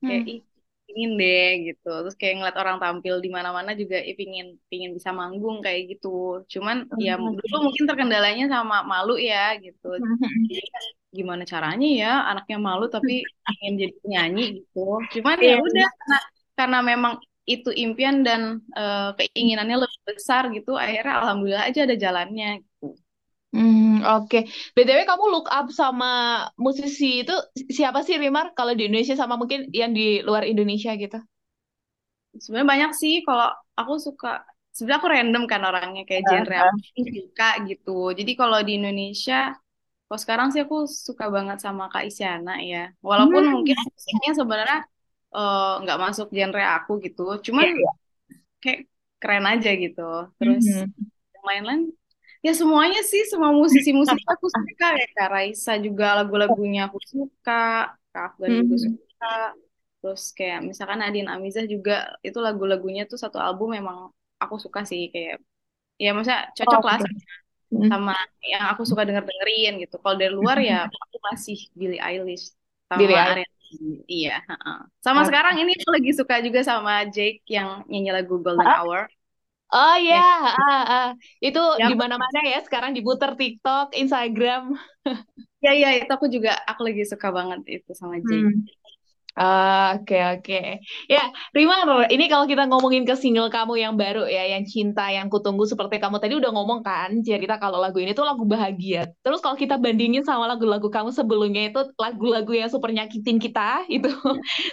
kayak 0.06 0.22
Hmm. 0.24 0.40
Ih 0.88 0.94
pingin 0.94 1.10
deh 1.20 1.48
gitu. 1.66 1.86
Terus 2.02 2.14
kayak 2.20 2.34
ngeliat 2.38 2.56
orang 2.62 2.76
tampil 2.82 3.14
di 3.24 3.28
mana-mana 3.36 3.70
juga 3.80 3.96
ih 4.08 4.14
pingin 4.20 4.46
pingin 4.70 4.90
bisa 4.96 5.10
manggung 5.20 5.56
kayak 5.64 5.80
gitu. 5.90 6.08
Cuman 6.52 6.76
ya 7.06 7.12
dulu 7.18 7.56
mungkin 7.66 7.84
terkendalanya 7.88 8.44
sama 8.54 8.76
malu 8.90 9.12
ya 9.30 9.38
gitu. 9.64 9.86
Jadi 10.48 10.60
kan 10.74 10.84
gimana 11.18 11.42
caranya 11.52 11.86
ya 12.00 12.08
anaknya 12.30 12.56
malu 12.68 12.84
tapi 12.94 13.12
ingin 13.52 13.72
jadi 13.82 13.92
penyanyi 14.02 14.42
gitu. 14.58 14.78
Cuman 15.14 15.36
ya 15.48 15.54
Iya. 15.54 15.62
udah 15.66 15.86
karena 16.00 16.16
karena 16.58 16.78
memang 16.90 17.14
itu 17.52 17.68
impian 17.82 18.16
dan 18.26 18.42
eh, 18.78 19.08
keinginannya 19.18 19.76
lebih 19.84 20.00
besar 20.08 20.42
gitu. 20.56 20.70
Akhirnya 20.84 21.12
alhamdulillah 21.20 21.64
aja 21.68 21.80
ada 21.86 21.96
jalannya. 22.04 22.46
Hmm, 23.52 24.04
oke. 24.12 24.36
BTW 24.76 25.00
kamu 25.10 25.24
look 25.32 25.46
up 25.58 25.66
sama 25.80 26.06
musisi 26.64 27.04
itu 27.24 27.32
siapa 27.78 27.98
sih 28.06 28.16
Rimar? 28.22 28.46
Kalau 28.58 28.72
di 28.76 28.82
Indonesia 28.86 29.16
sama 29.22 29.34
mungkin 29.40 29.60
yang 29.80 29.90
di 29.98 30.02
luar 30.26 30.42
Indonesia 30.52 30.90
gitu. 31.02 31.16
Sebenarnya 32.42 32.68
banyak 32.74 32.90
sih 33.00 33.12
kalau 33.26 33.46
aku 33.80 33.92
suka 34.06 34.26
sebenarnya 34.74 35.00
aku 35.02 35.10
random 35.16 35.42
kan 35.52 35.60
orangnya 35.68 36.00
kayak 36.08 36.22
genre 36.30 36.54
apa 36.64 36.74
pun 36.94 37.04
suka 37.18 37.44
gitu. 37.68 37.90
Jadi 38.18 38.30
kalau 38.40 38.58
di 38.66 38.72
Indonesia 38.78 39.34
kalau 40.06 40.20
sekarang 40.24 40.48
sih 40.52 40.60
aku 40.66 40.76
suka 41.08 41.24
banget 41.36 41.58
sama 41.64 41.82
Kak 41.92 42.04
Isyana 42.08 42.52
ya. 42.70 42.78
Walaupun 43.08 43.44
Hmm. 43.44 43.54
mungkin 43.54 43.76
musiknya 43.96 44.30
sebenarnya 44.40 44.78
eh, 45.36 45.70
nggak 45.82 45.98
masuk 46.04 46.26
genre 46.36 46.62
aku 46.76 46.92
gitu. 47.06 47.22
Cuman 47.46 47.66
Iya. 47.66 47.88
kayak 48.62 48.78
keren 49.20 49.44
aja 49.52 49.70
gitu. 49.82 50.00
Terus 50.38 50.66
Mhm. 50.66 51.08
yang 51.34 51.44
lain-lain 51.50 51.82
ya 52.46 52.52
semuanya 52.60 53.00
sih 53.10 53.22
semua 53.30 53.50
musisi-musisi 53.60 54.22
aku 54.32 54.46
suka 54.58 54.84
kayak 54.94 55.10
Kak 55.16 55.28
Raisa 55.34 55.72
juga 55.86 56.04
lagu-lagunya 56.18 56.80
aku 56.88 56.98
suka, 57.12 57.52
Kak 58.12 58.22
Afgan 58.28 58.52
juga 58.60 58.74
Mhm. 58.74 58.86
suka. 58.86 59.26
Terus 60.00 60.22
kayak 60.38 60.58
misalkan 60.70 60.98
Nadine 61.02 61.28
Amizah 61.34 61.64
juga 61.74 61.92
itu 62.26 62.38
lagu-lagunya 62.46 63.02
tuh 63.10 63.18
satu 63.24 63.38
album 63.46 63.68
memang 63.78 63.98
aku 64.42 64.54
suka 64.64 64.80
sih 64.90 65.00
kayak 65.14 65.34
ya 66.02 66.08
maksudnya 66.14 66.40
Oh, 66.66 66.78
cocok 66.78 66.82
lah 66.88 66.98
oke. 66.98 67.04
sama, 67.04 67.20
Hmm. 67.72 67.92
sama 67.92 68.12
yang 68.52 68.64
aku 68.72 68.82
suka 68.90 69.02
denger 69.08 69.24
dengerin 69.28 69.72
gitu. 69.82 69.94
Kalau 70.02 70.16
dari 70.20 70.32
luar 70.40 70.58
ya 70.70 70.74
aku 71.04 71.16
masih 71.28 71.56
Billie 71.80 72.00
Eilish 72.06 72.44
Billie 72.94 73.16
sama 73.16 73.18
Eilish. 73.18 73.44
Ariana. 73.44 73.56
Iya, 74.14 74.30
heeh. 74.48 74.76
Sama 75.04 75.20
sekarang 75.28 75.54
ini 75.60 75.72
aku 75.78 75.90
lagi 75.96 76.10
suka 76.20 76.34
juga 76.46 76.60
sama 76.70 76.92
Jake 77.14 77.44
yang 77.56 77.68
nyanyi 77.90 78.10
lagu 78.16 78.34
Golden 78.44 78.70
Hah? 78.70 78.76
Hour. 78.76 79.00
Oh 79.68 79.94
Ya, 80.08 80.16
ya, 80.16 80.24
ah, 80.48 80.82
ah. 80.88 81.06
Itu 81.44 81.60
ya, 81.78 81.88
di 81.88 81.94
mana-mana 81.94 82.38
ya 82.52 82.58
sekarang 82.64 82.96
diputar 82.96 83.36
TikTok, 83.36 83.92
Instagram. 83.92 84.62
ya, 85.64 85.70
ya 85.76 85.88
itu 86.00 86.08
aku 86.08 86.26
juga 86.32 86.56
aku 86.64 86.80
lagi 86.88 87.02
suka 87.04 87.28
banget 87.28 87.60
itu 87.68 87.90
sama 87.92 88.16
Jake. 88.24 88.48
Hmm. 88.48 88.64
Oke 89.38 90.16
oke. 90.34 90.54
Ya, 91.06 91.30
Rimar, 91.54 91.86
ini 92.10 92.26
kalau 92.26 92.42
kita 92.50 92.66
ngomongin 92.66 93.06
ke 93.06 93.14
single 93.14 93.46
kamu 93.54 93.78
yang 93.84 93.94
baru 93.94 94.26
ya, 94.26 94.42
yang 94.50 94.66
Cinta 94.66 95.06
yang 95.14 95.30
Kutunggu 95.30 95.62
seperti 95.62 96.02
kamu 96.02 96.18
tadi 96.18 96.34
udah 96.34 96.50
ngomong 96.50 96.80
kan, 96.82 97.22
cerita 97.22 97.54
kalau 97.62 97.78
lagu 97.78 98.02
ini 98.02 98.10
tuh 98.18 98.26
lagu 98.26 98.42
bahagia. 98.42 99.06
Terus 99.22 99.38
kalau 99.38 99.54
kita 99.54 99.78
bandingin 99.78 100.26
sama 100.26 100.50
lagu-lagu 100.50 100.90
kamu 100.90 101.14
sebelumnya 101.14 101.70
itu 101.70 101.80
lagu-lagu 102.02 102.50
yang 102.50 102.66
super 102.66 102.90
nyakitin 102.90 103.38
kita 103.38 103.86
itu. 103.94 104.10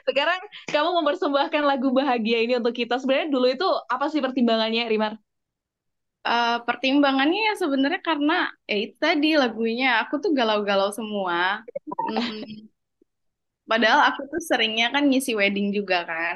Sekarang 0.10 0.40
kamu 0.74 0.90
mempersembahkan 0.98 1.62
lagu 1.70 1.94
bahagia 1.94 2.38
ini 2.42 2.58
untuk 2.58 2.74
kita. 2.74 2.98
Sebenarnya 2.98 3.30
dulu 3.30 3.46
itu 3.54 3.68
apa 3.94 4.10
sih 4.10 4.18
pertimbangannya, 4.26 4.90
Rimar? 4.90 5.14
Eh, 6.28 6.56
pertimbangannya 6.68 7.38
ya 7.48 7.54
sebenarnya 7.62 8.02
karena 8.10 8.34
eh 8.70 8.78
itu 8.90 8.96
tadi 9.06 9.28
lagunya 9.42 9.86
aku 10.02 10.14
tuh 10.24 10.32
galau-galau 10.38 10.90
semua. 10.98 11.38
Mm, 12.06 12.68
padahal 13.72 14.00
aku 14.10 14.22
tuh 14.32 14.42
seringnya 14.50 14.86
kan 14.96 15.04
ngisi 15.10 15.32
wedding 15.40 15.68
juga 15.78 15.96
kan. 16.10 16.36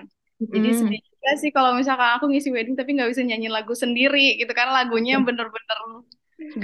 Jadi 0.53 0.67
Hmm. 0.69 0.79
sedih 0.79 1.01
juga 1.09 1.29
sih 1.41 1.49
kalau 1.55 1.71
misalkan 1.79 2.09
aku 2.17 2.25
ngisi 2.31 2.49
wedding 2.55 2.75
tapi 2.79 2.89
nggak 2.95 3.09
bisa 3.11 3.23
nyanyi 3.29 3.47
lagu 3.57 3.73
sendiri 3.83 4.19
gitu 4.39 4.51
kan 4.59 4.67
lagunya 4.77 5.13
bener-bener 5.27 5.79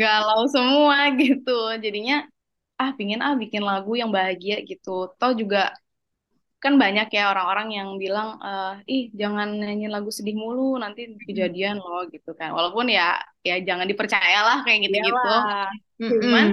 galau 0.01 0.41
semua 0.55 0.97
gitu. 1.21 1.51
Jadinya 1.83 2.15
ah 2.81 2.91
pingin 2.97 3.19
ah 3.25 3.33
bikin 3.41 3.63
lagu 3.69 3.91
yang 4.01 4.11
bahagia 4.17 4.55
gitu. 4.69 4.89
Toh 5.19 5.31
juga 5.41 5.59
kan 6.63 6.73
banyak 6.83 7.07
ya 7.17 7.21
orang-orang 7.31 7.67
yang 7.77 7.89
bilang 8.03 8.27
eh, 8.45 8.71
ih 8.93 9.03
jangan 9.21 9.47
nyanyi 9.61 9.85
lagu 9.95 10.09
sedih 10.17 10.35
mulu 10.41 10.61
nanti 10.83 11.01
kejadian 11.27 11.75
loh 11.83 11.99
gitu 12.13 12.29
kan. 12.39 12.49
Walaupun 12.57 12.85
ya 12.97 13.03
ya 13.47 13.53
jangan 13.67 13.85
dipercayalah 13.91 14.57
kayak 14.65 14.79
gitu-gitu. 14.89 15.27
Iyalah. 15.27 15.69
Cuman 16.21 16.45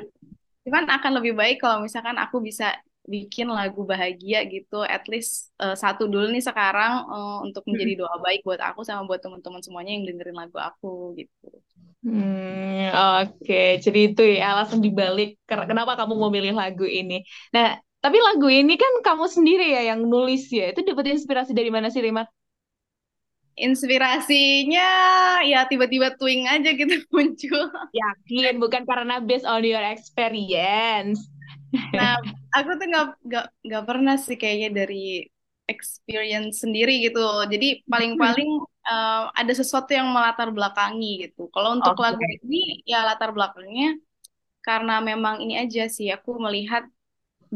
cuman 0.67 0.85
akan 0.97 1.13
lebih 1.19 1.33
baik 1.41 1.57
kalau 1.63 1.79
misalkan 1.87 2.17
aku 2.25 2.37
bisa 2.49 2.65
bikin 3.03 3.51
lagu 3.51 3.83
bahagia 3.83 4.47
gitu 4.47 4.87
at 4.87 5.03
least 5.11 5.51
eh, 5.59 5.75
satu 5.75 6.07
dulu 6.07 6.31
nih 6.31 6.45
sekarang 6.45 6.93
eh, 7.11 7.37
untuk 7.47 7.63
menjadi 7.67 7.93
doa 8.07 8.17
baik 8.23 8.41
buat 8.47 8.63
aku 8.63 8.81
sama 8.87 9.03
buat 9.09 9.21
teman-teman 9.25 9.63
semuanya 9.63 9.93
yang 9.99 10.05
dengerin 10.07 10.39
lagu 10.39 10.59
aku 10.59 11.19
gitu. 11.19 11.51
Hmm, 12.03 12.91
oke. 13.23 13.79
Jadi 13.79 13.99
itu 14.11 14.23
ya 14.27 14.59
alasan 14.59 14.83
dibalik 14.83 15.39
kenapa 15.47 15.95
kamu 15.95 16.15
memilih 16.27 16.53
lagu 16.59 16.83
ini. 16.83 17.23
Nah, 17.55 17.79
tapi 18.03 18.19
lagu 18.19 18.51
ini 18.51 18.75
kan 18.75 18.93
kamu 19.07 19.31
sendiri 19.31 19.71
ya 19.71 19.95
yang 19.95 20.03
nulis 20.03 20.51
ya. 20.51 20.75
Itu 20.75 20.83
dapat 20.83 21.15
inspirasi 21.15 21.55
dari 21.55 21.71
mana 21.71 21.95
sih, 21.95 22.03
Rimar? 22.03 22.27
Inspirasinya 23.53 24.89
ya 25.45 25.69
tiba-tiba 25.71 26.17
twing 26.19 26.51
aja 26.51 26.73
gitu 26.75 27.05
muncul. 27.15 27.71
Yakin, 27.95 28.59
bukan 28.59 28.83
karena 28.83 29.23
based 29.23 29.47
on 29.47 29.63
your 29.63 29.85
experience. 29.87 31.23
Nah, 31.97 32.11
aku 32.57 32.71
tuh 32.79 32.87
nggak 32.91 33.05
nggak 33.27 33.45
nggak 33.67 33.83
pernah 33.89 34.15
sih 34.25 34.37
kayaknya 34.41 34.69
dari 34.79 34.97
experience 35.73 36.55
sendiri 36.63 36.93
gitu. 37.05 37.19
Jadi 37.53 37.67
paling-paling 37.93 38.49
eh, 38.89 39.15
ada 39.41 39.53
sesuatu 39.61 39.91
yang 39.99 40.09
melatar 40.17 40.49
belakangi 40.57 41.07
gitu. 41.29 41.41
Kalau 41.55 41.69
untuk 41.77 41.95
Oke. 41.95 42.03
lagu 42.05 42.23
ini 42.35 42.57
ya 42.91 42.97
latar 43.09 43.29
belakangnya 43.37 43.87
karena 44.67 44.93
memang 45.11 45.37
ini 45.45 45.55
aja 45.63 45.83
sih 45.97 46.07
aku 46.17 46.31
melihat 46.47 46.83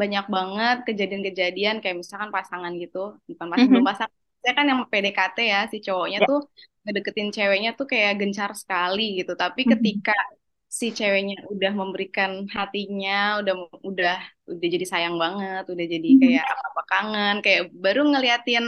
banyak 0.00 0.24
banget 0.36 0.76
kejadian-kejadian 0.88 1.76
kayak 1.82 1.96
misalkan 2.02 2.30
pasangan 2.36 2.72
gitu, 2.82 2.98
bukan 3.30 3.46
pas 3.52 3.64
belum 3.70 3.84
Mhm. 3.84 3.88
pasangan. 3.88 4.14
Saya 4.42 4.52
kan 4.58 4.66
yang 4.70 4.80
PDKT 4.92 5.38
ya 5.52 5.58
si 5.72 5.76
cowoknya 5.86 6.18
Ya. 6.18 6.26
tuh 6.28 6.38
ngedeketin 6.84 7.28
ceweknya 7.36 7.70
tuh 7.78 7.86
kayak 7.92 8.12
gencar 8.20 8.50
sekali 8.62 9.02
gitu. 9.18 9.32
Tapi 9.42 9.62
Mhm. 9.64 9.72
ketika 9.72 10.12
si 10.68 10.86
ceweknya 10.98 11.34
udah 11.52 11.70
memberikan 11.80 12.30
hatinya, 12.56 13.40
udah 13.40 13.54
udah 13.88 14.14
udah 14.50 14.66
jadi 14.74 14.86
sayang 14.92 15.16
banget, 15.22 15.62
udah 15.72 15.84
jadi 15.94 16.08
Mhm. 16.08 16.20
kayak 16.22 16.44
apa-apa 16.52 16.82
kangen, 16.90 17.34
kayak 17.44 17.62
baru 17.84 18.00
ngeliatin 18.10 18.64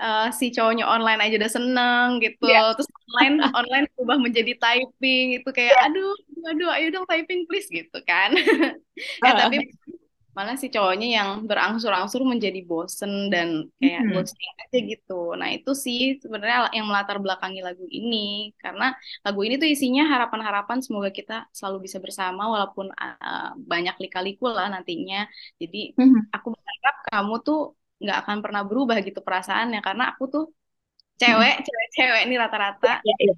eh, 0.00 0.26
si 0.32 0.48
cowoknya 0.56 0.84
online 0.88 1.20
aja 1.24 1.34
udah 1.40 1.52
seneng 1.52 2.08
gitu. 2.24 2.44
Ya. 2.48 2.72
Terus 2.76 2.88
online 3.12 3.36
online 3.52 3.84
berubah 3.96 4.16
menjadi 4.16 4.52
typing 4.56 5.26
itu 5.36 5.48
kayak 5.52 5.74
Ya. 5.76 5.84
aduh 5.88 6.12
aduh 6.48 6.68
ayo 6.76 6.86
dong 6.94 7.04
typing 7.10 7.44
please 7.48 7.68
gitu 7.68 7.98
kan. 8.08 8.32
Eh 9.24 9.32
tapi 9.36 9.56
malah 10.40 10.56
si 10.62 10.66
cowoknya 10.74 11.06
yang 11.18 11.28
berangsur-angsur 11.48 12.22
menjadi 12.32 12.60
bosen 12.70 13.12
dan 13.32 13.48
kayak 13.80 14.02
Mhm. 14.02 14.12
ghosting 14.12 14.52
aja 14.64 14.78
gitu. 14.90 15.12
Nah 15.40 15.48
itu 15.56 15.70
sih 15.84 15.98
sebenarnya 16.22 16.56
yang 16.78 16.86
melatar 16.90 17.16
belakangi 17.24 17.60
lagu 17.66 17.84
ini 17.98 18.16
karena 18.62 18.84
lagu 19.24 19.40
ini 19.46 19.54
tuh 19.62 19.68
isinya 19.74 20.02
harapan-harapan 20.12 20.78
semoga 20.86 21.10
kita 21.18 21.32
selalu 21.58 21.76
bisa 21.86 21.98
bersama 22.04 22.42
walaupun 22.54 22.86
uh, 23.02 23.52
banyak 23.72 23.94
lika-liku 24.02 24.44
lah 24.56 24.66
nantinya. 24.74 25.16
Jadi 25.60 25.78
Mhm. 25.96 26.30
aku 26.34 26.48
berharap 26.56 26.94
kamu 27.12 27.34
tuh 27.46 27.58
nggak 28.02 28.16
akan 28.24 28.36
pernah 28.44 28.62
berubah 28.68 28.96
gitu 29.06 29.20
perasaannya 29.26 29.78
karena 29.86 30.02
aku 30.16 30.24
tuh 30.34 30.44
Mhm. 31.26 31.44
cewek, 31.44 31.52
cewek-cewek 31.66 32.20
ini 32.26 32.34
rata-rata 32.42 32.88
Ya, 33.02 33.14
ya. 33.20 33.34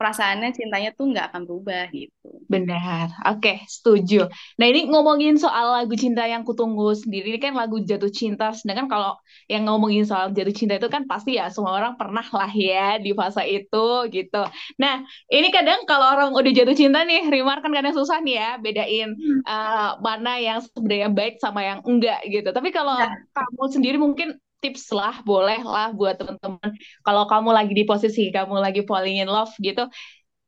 Perasaannya 0.00 0.48
cintanya 0.58 0.90
tuh 0.98 1.04
nggak 1.12 1.26
akan 1.30 1.42
berubah 1.48 1.82
gitu. 1.92 2.28
Benar, 2.50 3.14
oke, 3.30 3.62
setuju. 3.70 4.26
Nah, 4.58 4.66
ini 4.66 4.90
ngomongin 4.90 5.38
soal 5.38 5.70
lagu 5.70 5.94
cinta 5.94 6.26
yang 6.26 6.42
kutunggu 6.42 6.98
sendiri, 6.98 7.30
ini 7.30 7.38
kan 7.38 7.54
lagu 7.54 7.78
jatuh 7.78 8.10
cinta. 8.10 8.50
Sedangkan 8.50 8.90
kalau 8.90 9.14
yang 9.46 9.62
ngomongin 9.70 10.02
soal 10.02 10.34
jatuh 10.34 10.50
cinta 10.50 10.74
itu 10.74 10.90
kan 10.90 11.06
pasti 11.06 11.38
ya 11.38 11.46
semua 11.54 11.78
orang 11.78 11.94
pernah 11.94 12.26
lah 12.34 12.50
ya 12.50 12.98
di 12.98 13.14
fase 13.14 13.46
itu 13.46 13.78
gitu. 14.10 14.42
Nah, 14.82 14.98
ini 15.30 15.46
kadang 15.54 15.86
kalau 15.86 16.10
orang 16.10 16.34
udah 16.34 16.50
jatuh 16.50 16.74
cinta 16.74 17.06
nih, 17.06 17.30
Rimar 17.30 17.62
kan 17.62 17.70
kadang 17.70 17.94
susah 17.94 18.18
nih 18.18 18.34
ya 18.42 18.48
bedain 18.58 19.08
uh, 19.46 19.94
mana 20.02 20.30
yang 20.42 20.58
sebenarnya 20.58 21.08
baik 21.14 21.38
sama 21.38 21.62
yang 21.62 21.78
enggak 21.86 22.18
gitu. 22.34 22.50
Tapi 22.50 22.74
kalau 22.74 22.98
Nah, 22.98 23.14
kamu 23.30 23.64
sendiri 23.70 23.96
mungkin 24.02 24.34
tips 24.62 24.92
lah, 24.92 25.14
boleh 25.24 25.60
lah 25.64 25.88
buat 25.98 26.14
teman-teman. 26.20 26.70
Kalau 27.06 27.24
kamu 27.30 27.50
lagi 27.56 27.72
di 27.74 27.84
posisi 27.88 28.28
kamu 28.30 28.54
lagi 28.60 28.80
falling 28.86 29.18
in 29.24 29.28
love 29.28 29.52
gitu, 29.60 29.88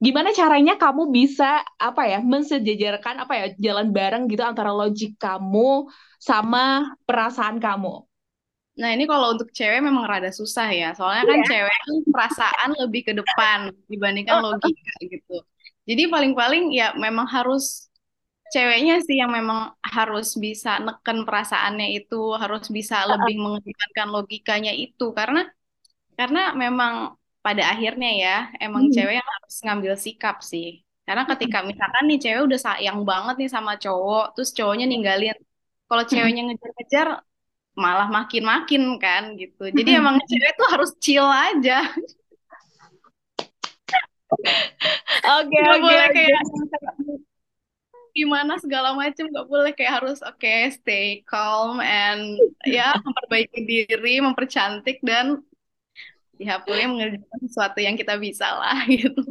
gimana 0.04 0.31
caranya 0.35 0.75
kamu 0.76 1.02
bisa 1.14 1.64
apa 1.78 2.02
ya 2.12 2.19
mensejajarkan 2.23 3.14
apa 3.25 3.33
ya 3.40 3.47
jalan 3.59 3.88
bareng 3.97 4.25
gitu 4.31 4.42
antara 4.45 4.71
logik 4.75 5.16
kamu 5.19 5.88
sama 6.21 6.92
perasaan 7.09 7.59
kamu. 7.62 8.04
Nah, 8.73 8.88
ini 8.97 9.04
kalau 9.04 9.37
untuk 9.37 9.52
cewek 9.52 9.85
memang 9.85 10.09
rada 10.09 10.33
susah 10.33 10.69
ya. 10.73 10.97
Soalnya 10.97 11.25
kan 11.28 11.38
Iya. 11.45 11.49
cewek 11.50 11.76
kan 11.85 11.95
perasaan 12.09 12.71
lebih 12.81 13.00
ke 13.04 13.12
depan 13.21 13.59
dibandingkan 13.92 14.40
logika 14.40 14.92
gitu. 15.12 15.45
Jadi 15.85 16.02
paling-paling 16.09 16.73
ya 16.73 16.97
memang 16.97 17.28
harus 17.28 17.92
ceweknya 18.54 19.00
sih 19.04 19.16
yang 19.21 19.33
memang 19.33 19.76
harus 19.97 20.27
bisa 20.45 20.71
neken 20.87 21.19
perasaannya 21.27 21.87
itu, 21.97 22.17
harus 22.43 22.65
bisa 22.77 22.95
lebih 23.13 23.35
mengedepankan 23.45 24.09
logikanya 24.17 24.73
itu 24.85 25.05
karena 25.19 25.41
karena 26.19 26.41
memang 26.63 26.93
pada 27.45 27.63
akhirnya 27.73 28.09
ya 28.25 28.35
emang 28.65 28.83
Hmm. 28.87 28.93
cewek 28.95 29.15
yang 29.21 29.29
harus 29.37 29.55
ngambil 29.65 29.95
sikap 30.07 30.37
sih. 30.53 30.67
Karena 31.07 31.23
ketika 31.31 31.59
misalkan 31.71 32.05
nih 32.09 32.19
cewek 32.25 32.43
udah 32.49 32.61
sayang 32.67 32.99
banget 33.11 33.35
nih 33.41 33.51
sama 33.57 33.73
cowok, 33.85 34.25
terus 34.35 34.51
cowoknya 34.59 34.87
ninggalin. 34.93 35.37
Kalau 35.89 36.05
ceweknya 36.11 36.41
ngejar-ngejar 36.47 37.09
malah 37.85 38.09
makin-makin 38.17 38.83
kan 39.05 39.23
gitu. 39.41 39.63
Jadi 39.79 39.91
Hmm. 39.93 40.01
emang 40.01 40.17
cewek 40.31 40.53
tuh 40.61 40.69
harus 40.73 40.91
chill 41.05 41.27
aja. 41.47 41.75
Oke 45.23 45.59
oke 45.61 45.81
boleh 45.83 46.09
kayak 46.17 46.43
gimana 48.19 48.52
segala 48.62 48.88
macam 49.00 49.25
nggak 49.33 49.49
boleh 49.52 49.71
kayak 49.76 49.92
harus 50.02 50.19
oke 50.28 50.49
stay 50.76 51.04
calm 51.28 51.81
and 51.81 52.23
ya 52.76 52.83
memperbaiki 53.04 53.59
diri, 53.71 54.11
mempercantik 54.26 54.97
dan 55.09 55.26
ya 56.40 56.52
boleh 56.64 56.85
mengerjakan 56.90 57.38
sesuatu 57.47 57.78
yang 57.87 57.95
kita 58.00 58.14
bisa 58.19 58.47
lah 58.59 58.76
gitu. 58.92 59.23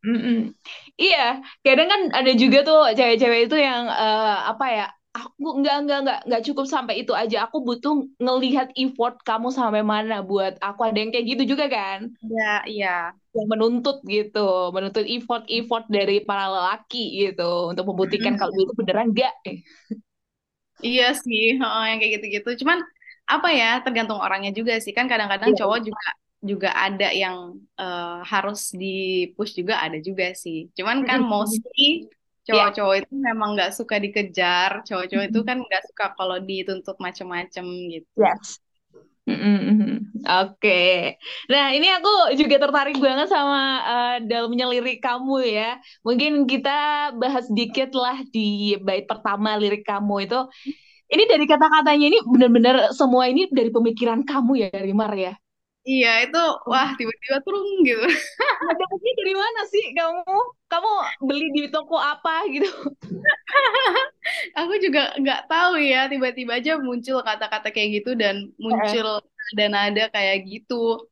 Mm-mm. 0.00 0.56
Iya, 0.96 1.44
kadang 1.64 1.88
kan 1.92 2.00
ada 2.18 2.30
juga 2.42 2.58
tuh 2.68 2.78
cewek-cewek 2.96 3.40
itu 3.48 3.56
yang 3.60 3.84
eh, 3.88 4.36
apa 4.50 4.64
ya? 4.76 4.84
Aku 5.10 5.58
nggak 5.60 5.74
nggak 5.84 5.98
nggak 6.06 6.18
nggak 6.26 6.42
cukup 6.46 6.66
sampai 6.74 6.94
itu 7.02 7.12
aja. 7.12 7.36
Aku 7.50 7.56
butuh 7.66 7.92
ngelihat 8.22 8.66
effort 8.80 9.14
kamu 9.28 9.48
sampai 9.52 9.82
mana 9.92 10.14
buat 10.24 10.54
aku. 10.64 10.80
Ada 10.88 10.96
yang 11.02 11.10
kayak 11.12 11.26
gitu 11.36 11.42
juga 11.52 11.66
kan? 11.68 12.00
Ya, 12.22 12.62
iya. 12.70 13.19
Yang 13.36 13.46
menuntut 13.52 13.96
gitu, 14.10 14.38
menuntut 14.74 15.06
effort-effort 15.06 15.84
dari 15.86 16.18
para 16.26 16.50
lelaki 16.50 16.98
gitu 17.30 17.70
untuk 17.70 17.86
membuktikan 17.90 18.34
kalau 18.34 18.50
itu 18.58 18.74
beneran 18.74 19.14
enggak. 19.14 19.34
Iya 20.86 21.04
sih, 21.24 21.40
heeh, 21.60 21.80
yang 21.88 21.96
kayak 22.00 22.12
gitu-gitu. 22.16 22.48
Cuman 22.60 22.78
apa 23.32 23.48
ya, 23.60 23.66
tergantung 23.84 24.18
orangnya 24.24 24.50
juga 24.58 24.72
sih. 24.84 24.92
Kan 24.98 25.06
kadang-kadang 25.12 25.50
Iya. 25.50 25.58
cowok 25.58 25.78
juga 25.88 26.06
juga 26.50 26.68
ada 26.84 27.06
yang 27.22 27.36
eh, 27.80 28.06
harus 28.32 28.58
di-push 28.80 29.52
juga 29.60 29.74
ada 29.84 29.96
juga 30.08 30.24
sih. 30.42 30.56
Cuman 30.76 30.98
kan 31.08 31.18
mostly 31.32 32.08
Iya. 32.48 32.48
cowok-cowok 32.48 32.94
itu 33.00 33.12
memang 33.28 33.48
nggak 33.54 33.70
suka 33.78 33.94
dikejar. 34.04 34.70
Cowok-cowok 34.86 35.24
itu 35.30 35.38
kan 35.48 35.56
nggak 35.66 35.82
suka 35.88 36.04
kalau 36.18 36.36
dituntut 36.48 36.96
macem-macem 37.06 37.64
gitu. 37.94 38.08
Yes. 38.16 38.60
Mm-mm. 39.30 39.90
Oke. 40.26 40.70
Nah, 41.52 41.64
ini 41.76 41.86
aku 41.96 42.10
juga 42.40 42.56
tertarik 42.62 42.96
banget 43.06 43.28
sama 43.30 43.58
eh, 43.90 44.14
dalamnya 44.30 44.66
lirik 44.72 44.98
kamu 45.06 45.34
ya. 45.56 45.78
Mungkin 46.06 46.44
kita 46.50 46.70
bahas 47.20 47.46
dikit 47.52 47.94
lah 47.94 48.16
di 48.34 48.74
bait 48.86 49.04
pertama 49.10 49.54
lirik 49.60 49.82
kamu 49.86 50.14
itu. 50.26 50.38
Ini 51.12 51.24
dari 51.32 51.44
kata-katanya 51.48 52.06
ini 52.10 52.18
benar-benar 52.26 52.76
semua 52.98 53.24
ini 53.32 53.48
dari 53.52 53.70
pemikiran 53.74 54.20
kamu 54.26 54.52
ya, 54.64 54.70
Rimar 54.86 55.12
ya. 55.16 55.32
Iya, 55.90 56.08
itu 56.24 56.38
wah 56.70 56.88
tiba-tiba 56.98 57.36
turun 57.44 57.64
gitu. 57.88 58.04
Dapetnya 58.80 59.12
dari 59.20 59.34
mana 59.42 59.60
sih 59.72 59.84
kamu? 59.96 60.59
Kamu 60.70 60.90
beli 61.26 61.46
di 61.56 61.62
toko 61.74 61.98
apa 61.98 62.46
gitu? 62.54 62.70
Aku 64.58 64.72
juga 64.78 65.00
nggak 65.18 65.40
tahu 65.50 65.72
ya, 65.82 66.06
tiba-tiba 66.06 66.52
aja 66.62 66.78
muncul 66.78 67.18
kata-kata 67.26 67.68
kayak 67.74 67.88
gitu 68.00 68.10
dan 68.14 68.54
muncul 68.56 69.18
nada-nada 69.50 70.06
kayak 70.14 70.46
gitu. 70.46 71.10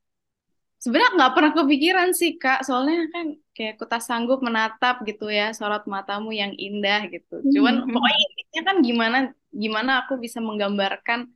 Sebenarnya 0.78 1.10
nggak 1.18 1.32
pernah 1.34 1.52
kepikiran 1.58 2.08
sih 2.14 2.38
Kak, 2.38 2.62
soalnya 2.62 3.10
kan 3.10 3.26
kayak 3.56 3.82
ku 3.82 3.84
tak 3.90 3.98
sanggup 3.98 4.38
menatap 4.46 5.02
gitu 5.02 5.26
ya 5.26 5.50
sorot 5.50 5.82
matamu 5.90 6.30
yang 6.30 6.54
indah 6.54 7.10
gitu. 7.10 7.42
Cuman 7.50 7.82
Hmm. 7.82 7.90
pokoknya 7.90 8.20
intinya 8.30 8.62
kan 8.70 8.76
gimana 8.86 9.18
gimana 9.50 9.90
aku 10.06 10.12
bisa 10.22 10.38
menggambarkan 10.38 11.26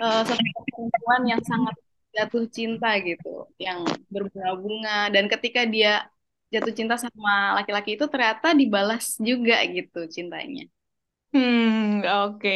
eh, 0.00 0.20
sosok 0.24 0.64
perempuan 0.72 1.22
yang 1.28 1.42
sangat 1.44 1.76
jatuh 2.16 2.44
cinta 2.48 2.88
gitu, 3.04 3.44
yang 3.60 3.84
berbunga-bunga 4.08 5.12
dan 5.12 5.24
ketika 5.28 5.68
dia 5.68 6.08
jatuh 6.54 6.72
cinta 6.78 6.94
sama 7.04 7.30
laki-laki 7.58 7.90
itu 7.96 8.04
ternyata 8.12 8.46
dibalas 8.60 9.04
juga 9.28 9.54
gitu 9.76 9.98
cintanya. 10.14 10.62
Hmm, 11.34 12.00
oke. 12.24 12.48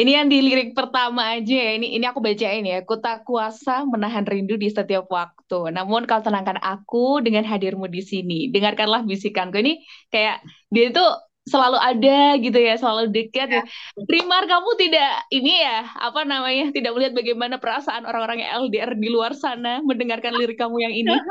Ini 0.00 0.10
yang 0.16 0.26
di 0.32 0.36
lirik 0.46 0.68
pertama 0.78 1.20
aja 1.36 1.52
ya. 1.66 1.70
Ini 1.76 1.86
ini 1.98 2.04
aku 2.10 2.20
bacain 2.24 2.64
ya. 2.64 2.76
Ku 2.88 2.94
tak 3.04 3.16
kuasa 3.28 3.84
menahan 3.92 4.24
rindu 4.24 4.54
di 4.62 4.68
setiap 4.76 5.04
waktu. 5.12 5.54
Namun 5.76 6.00
kau 6.08 6.20
tenangkan 6.24 6.56
aku 6.70 7.20
dengan 7.26 7.44
hadirmu 7.50 7.84
di 7.94 8.00
sini. 8.00 8.34
Dengarkanlah 8.54 9.00
bisikanku. 9.10 9.56
Ini 9.60 9.72
kayak 10.12 10.36
dia 10.72 10.84
itu 10.88 11.02
selalu 11.44 11.76
ada 11.76 12.40
gitu 12.40 12.56
ya, 12.56 12.74
selalu 12.80 13.12
dekat 13.12 13.48
ya. 13.52 13.62
Rimar, 14.00 14.48
kamu 14.48 14.70
tidak 14.80 15.28
ini 15.28 15.60
ya, 15.60 15.92
apa 15.92 16.24
namanya? 16.24 16.72
Tidak 16.72 16.90
melihat 16.96 17.12
bagaimana 17.12 17.60
perasaan 17.60 18.08
orang-orang 18.08 18.44
yang 18.44 18.50
LDR 18.64 18.96
di 18.96 19.08
luar 19.12 19.36
sana 19.36 19.84
mendengarkan 19.84 20.32
lirik 20.32 20.56
kamu 20.56 20.76
yang 20.80 20.94
ini. 20.94 21.14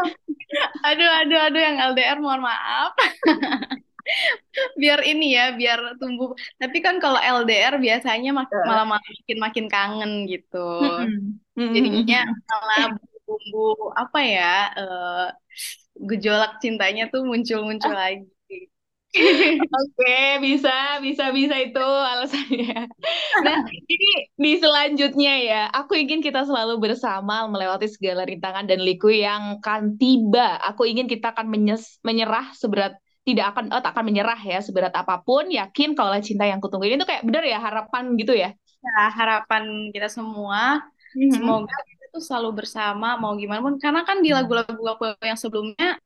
Aduh, 0.85 1.09
aduh, 1.09 1.39
aduh 1.49 1.61
yang 1.65 1.77
LDR 1.81 2.21
mohon 2.21 2.45
maaf. 2.45 2.93
Biar 4.77 5.01
ini 5.01 5.33
ya, 5.33 5.57
biar 5.57 5.97
tumbuh. 5.97 6.37
Tapi 6.61 6.77
kan 6.83 7.01
kalau 7.01 7.17
LDR 7.17 7.81
biasanya 7.81 8.37
mak 8.37 8.53
Heeh. 8.53 8.67
malah 8.69 8.85
makin 8.85 9.37
makin 9.41 9.65
kangen 9.65 10.11
gitu. 10.29 10.69
Jadinya 11.57 12.21
malah 12.45 12.93
bumbu 13.25 13.89
apa 13.97 14.19
ya, 14.21 14.53
eh, 14.77 15.27
gejolak 15.97 16.61
cintanya 16.61 17.09
tuh 17.09 17.25
muncul-muncul 17.25 17.93
lagi. 17.95 18.32
Oke, 19.77 20.41
bisa, 20.41 20.97
bisa, 21.05 21.23
bisa 21.29 21.55
itu 21.61 21.79
alasannya. 21.81 22.89
Nah, 23.45 23.57
ini 23.89 24.07
di 24.33 24.51
selanjutnya 24.57 25.31
ya, 25.37 25.61
aku 25.69 25.93
ingin 26.01 26.19
kita 26.25 26.41
selalu 26.49 26.81
bersama 26.81 27.45
melewati 27.45 27.85
segala 27.89 28.25
rintangan 28.25 28.65
dan 28.69 28.79
liku 28.81 29.13
yang 29.13 29.61
akan 29.61 30.01
tiba. 30.01 30.57
Aku 30.65 30.89
ingin 30.89 31.05
kita 31.05 31.33
akan 31.33 31.45
menyes- 31.53 32.01
menyerah 32.01 32.53
seberat 32.57 32.97
tidak 33.23 33.55
akan 33.55 33.71
oh, 33.71 33.79
tak 33.79 33.95
akan 33.95 34.05
menyerah 34.09 34.39
ya 34.41 34.59
seberat 34.65 34.93
apa 34.97 35.21
pun. 35.21 35.45
Yakin 35.47 35.93
kalau 35.97 36.11
cinta 36.19 36.43
yang 36.49 36.59
kutunggu 36.59 36.89
ini 36.89 36.97
tuh 37.01 37.07
kayak 37.07 37.23
bener 37.27 37.43
ya 37.47 37.57
harapan 37.61 38.03
gitu 38.19 38.33
ya. 38.33 38.49
Nah, 38.83 39.07
harapan 39.13 39.63
kita 39.95 40.09
semua 40.09 40.81
Mhm. 41.13 41.29
semoga 41.37 41.75
kita 41.85 42.05
tuh 42.09 42.21
selalu 42.25 42.49
bersama 42.65 43.07
mau 43.21 43.37
gimana 43.37 43.61
pun 43.61 43.77
karena 43.77 44.01
kan 44.01 44.17
di 44.25 44.33
lagu-lagu 44.33 44.73
aku 44.73 45.03
yang 45.21 45.37
sebelumnya 45.37 46.01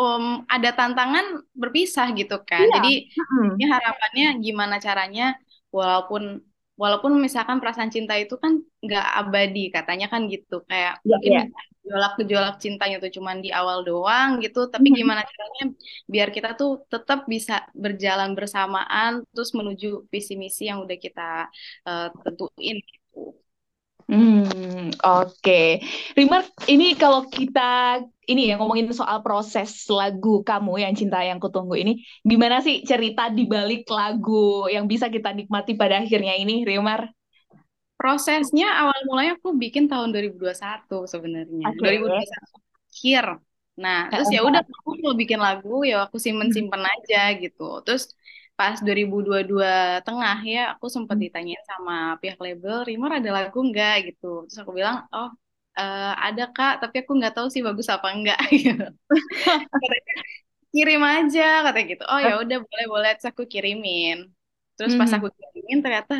um, 0.00 0.24
ada 0.54 0.68
tantangan 0.78 1.24
berpisah 1.60 2.06
gitu 2.18 2.34
kan. 2.48 2.64
Iya. 2.64 2.74
Jadi 2.76 2.88
Mhm. 3.18 3.48
ini 3.54 3.64
harapannya 3.74 4.24
gimana 4.46 4.76
caranya 4.86 5.22
walaupun 5.76 6.22
walaupun 6.82 7.12
misalkan 7.26 7.58
perasaan 7.60 7.90
cinta 7.96 8.14
itu 8.22 8.34
kan 8.44 8.52
nggak 8.84 9.04
abadi 9.20 9.60
katanya 9.74 10.06
kan 10.12 10.22
gitu 10.32 10.54
kayak 10.70 10.92
Iya, 11.04 11.16
mungkin 11.16 11.32
iya. 11.32 11.42
gejolak-gejolak 11.82 12.54
cintanya 12.64 12.96
tuh 13.02 13.10
cuman 13.16 13.36
di 13.44 13.48
awal 13.58 13.78
doang 13.88 14.28
gitu 14.44 14.58
tapi 14.72 14.86
gimana 14.98 15.22
caranya 15.30 15.62
biar 16.12 16.28
kita 16.36 16.48
tuh 16.60 16.70
tetap 16.92 17.18
bisa 17.32 17.52
berjalan 17.84 18.30
bersamaan 18.38 19.10
terus 19.34 19.50
menuju 19.58 19.86
visi 20.12 20.32
misi 20.42 20.62
yang 20.70 20.78
udah 20.84 20.98
kita 21.04 21.22
eh, 21.88 22.06
tentuin 22.24 22.76
gitu. 22.90 23.18
Hmm, 24.08 24.88
oke. 25.04 25.84
Rimar, 26.16 26.48
ini 26.64 26.96
kalau 26.96 27.28
kita 27.28 28.00
ini 28.24 28.48
ya 28.48 28.56
ngomongin 28.56 28.88
soal 28.96 29.20
proses 29.20 29.84
lagu 29.92 30.40
kamu 30.40 30.80
yang 30.80 30.96
cinta 30.96 31.20
yang 31.20 31.36
kutunggu 31.36 31.76
ini, 31.76 32.00
gimana 32.24 32.64
sih 32.64 32.80
cerita 32.88 33.28
di 33.28 33.44
balik 33.44 33.84
lagu 33.92 34.64
yang 34.72 34.88
bisa 34.88 35.12
kita 35.12 35.36
nikmati 35.36 35.76
pada 35.76 36.00
akhirnya 36.00 36.40
ini, 36.40 36.64
Rimar? 36.64 37.12
Prosesnya 38.00 38.80
awal 38.80 38.96
mulanya 39.04 39.36
aku 39.36 39.52
bikin 39.60 39.92
tahun 39.92 40.08
2021 40.16 41.04
sebenarnya. 41.04 41.68
Oke. 41.68 42.00
2021 42.00 42.68
akhir. 42.88 43.24
Nah, 43.78 44.10
terus 44.10 44.32
ya 44.32 44.40
udah 44.42 44.64
aku 44.64 44.90
mau 45.04 45.14
bikin 45.14 45.38
lagu 45.38 45.84
ya 45.84 46.08
aku 46.08 46.16
simpen-simpen 46.16 46.80
aja 46.80 47.36
gitu. 47.36 47.84
Terus 47.84 48.10
pas 48.58 48.76
2022 48.86 50.02
tengah 50.06 50.36
ya 50.54 50.60
aku 50.72 50.86
sempat 50.96 51.16
ditanyain 51.22 51.64
sama 51.70 51.92
pihak 52.20 52.38
label, 52.44 52.76
Rimor 52.88 53.10
ada 53.18 53.30
lagu 53.38 53.58
nggak 53.68 53.94
gitu. 54.06 54.26
Terus 54.46 54.58
aku 54.62 54.72
bilang, 54.78 54.96
oh 55.14 55.28
uh, 55.78 56.12
ada 56.26 56.42
kak, 56.54 56.72
tapi 56.82 56.96
aku 57.02 57.12
nggak 57.18 57.34
tahu 57.36 57.48
sih 57.54 57.62
bagus 57.68 57.88
apa 57.94 58.06
enggak. 58.14 58.38
Gitu. 58.52 58.84
kirim 60.74 61.02
aja 61.14 61.42
katanya 61.64 61.86
gitu. 61.92 62.04
Oh 62.12 62.20
ya 62.28 62.32
udah 62.42 62.58
boleh 62.66 62.86
boleh, 62.92 63.10
terus 63.16 63.28
aku 63.32 63.42
kirimin. 63.52 64.16
Terus 64.76 64.92
pas 65.00 65.10
aku 65.16 65.28
kirimin 65.38 65.78
ternyata, 65.84 66.14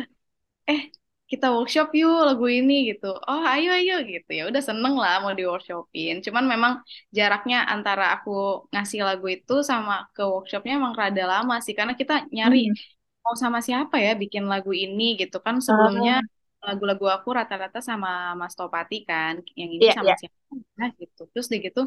eh 0.69 0.81
kita 1.29 1.53
workshop 1.53 1.93
yuk 1.93 2.25
lagu 2.25 2.45
ini 2.49 2.73
gitu. 2.89 3.13
Oh 3.29 3.43
ayo 3.45 3.69
ayo 3.77 4.01
gitu 4.01 4.29
ya 4.33 4.43
udah 4.49 4.61
seneng 4.65 4.97
lah 4.97 5.21
mau 5.21 5.33
di 5.37 5.45
workshopin. 5.45 6.25
Cuman 6.25 6.49
memang 6.49 6.73
jaraknya 7.13 7.69
antara 7.69 8.17
aku 8.17 8.65
ngasih 8.73 9.05
lagu 9.05 9.29
itu 9.29 9.61
sama 9.61 10.09
ke 10.17 10.25
workshopnya 10.25 10.81
emang 10.81 10.97
rada 10.97 11.23
lama 11.29 11.61
sih 11.61 11.77
karena 11.77 11.93
kita 11.93 12.25
nyari 12.33 12.73
hmm. 12.73 13.21
mau 13.21 13.37
sama 13.37 13.61
siapa 13.61 14.01
ya 14.01 14.17
bikin 14.17 14.49
lagu 14.49 14.73
ini 14.73 15.21
gitu 15.21 15.37
kan 15.45 15.61
sebelumnya 15.61 16.25
oh. 16.25 16.65
lagu-lagu 16.65 17.05
aku 17.05 17.29
rata-rata 17.37 17.79
sama 17.79 18.33
Mas 18.33 18.57
Topati 18.57 19.05
kan 19.05 19.37
yang 19.53 19.69
ini 19.69 19.85
yeah, 19.85 19.95
sama 19.95 20.09
yeah. 20.09 20.17
siapa 20.17 20.37
nah, 20.81 20.89
gitu. 20.97 21.21
Terus 21.29 21.45
deh 21.45 21.61
gitu 21.61 21.81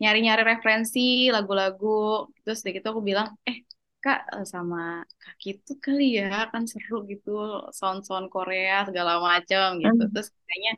nyari-nyari 0.00 0.42
referensi 0.44 1.28
lagu-lagu 1.32 2.28
terus 2.44 2.64
deh 2.64 2.72
gitu 2.72 2.88
aku 2.92 3.02
bilang 3.04 3.32
eh 3.48 3.64
kak 4.04 4.20
eh, 4.36 4.44
sama 4.44 5.00
kak 5.22 5.40
itu 5.48 5.72
kali 5.84 6.20
ya 6.20 6.52
kan 6.52 6.62
seru 6.68 7.08
gitu 7.08 7.30
sound-sound 7.72 8.28
Korea 8.28 8.84
segala 8.88 9.12
macam 9.28 9.80
gitu 9.80 10.02
hmm. 10.04 10.12
terus 10.12 10.28
kayaknya 10.44 10.72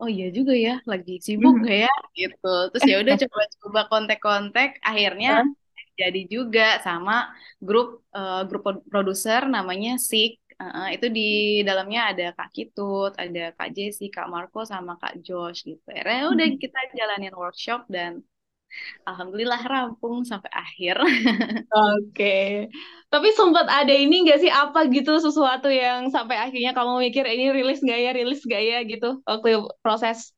oh 0.00 0.08
iya 0.08 0.28
juga 0.28 0.52
ya 0.52 0.74
lagi 0.84 1.16
sibuk 1.24 1.56
hmm. 1.64 1.88
ya 1.88 1.94
gitu 2.12 2.54
terus 2.72 2.84
ya 2.84 2.96
udah 3.00 3.14
coba-coba 3.16 3.80
kontak-kontak 3.88 4.70
akhirnya 4.84 5.46
jadi 5.92 6.20
juga 6.24 6.80
sama 6.80 7.32
grup 7.60 8.04
uh, 8.16 8.42
grup 8.48 8.64
produser 8.88 9.44
namanya 9.48 10.00
Sik 10.00 10.42
uh, 10.56 10.88
itu 10.92 11.06
di 11.12 11.30
dalamnya 11.66 12.14
ada 12.14 12.26
Kak 12.32 12.50
Kitut, 12.54 13.12
ada 13.18 13.52
Kak 13.52 13.70
Jesse, 13.76 14.08
Kak 14.08 14.28
Marco 14.32 14.64
sama 14.64 14.96
Kak 14.96 15.20
Josh 15.20 15.68
gitu. 15.68 15.84
Akhirnya 15.90 16.32
udah 16.32 16.48
hmm. 16.48 16.58
kita 16.58 16.80
jalanin 16.96 17.34
workshop 17.36 17.84
dan 17.92 18.24
Alhamdulillah 19.08 19.62
rampung 19.66 20.24
sampai 20.24 20.50
akhir. 20.52 20.96
Oke. 21.98 22.68
Tapi 23.12 23.28
sempat 23.36 23.66
ada 23.68 23.92
ini 23.92 24.24
nggak 24.24 24.40
sih 24.40 24.52
apa 24.52 24.88
gitu 24.88 25.18
sesuatu 25.20 25.68
yang 25.68 26.08
sampai 26.08 26.36
akhirnya 26.38 26.72
kamu 26.72 27.10
mikir 27.10 27.24
ini 27.28 27.52
rilis 27.52 27.84
nggak 27.84 28.00
ya, 28.00 28.10
rilis 28.16 28.40
nggak 28.46 28.62
ya 28.62 28.78
gitu 28.88 29.20
waktu 29.28 29.68
proses? 29.84 30.32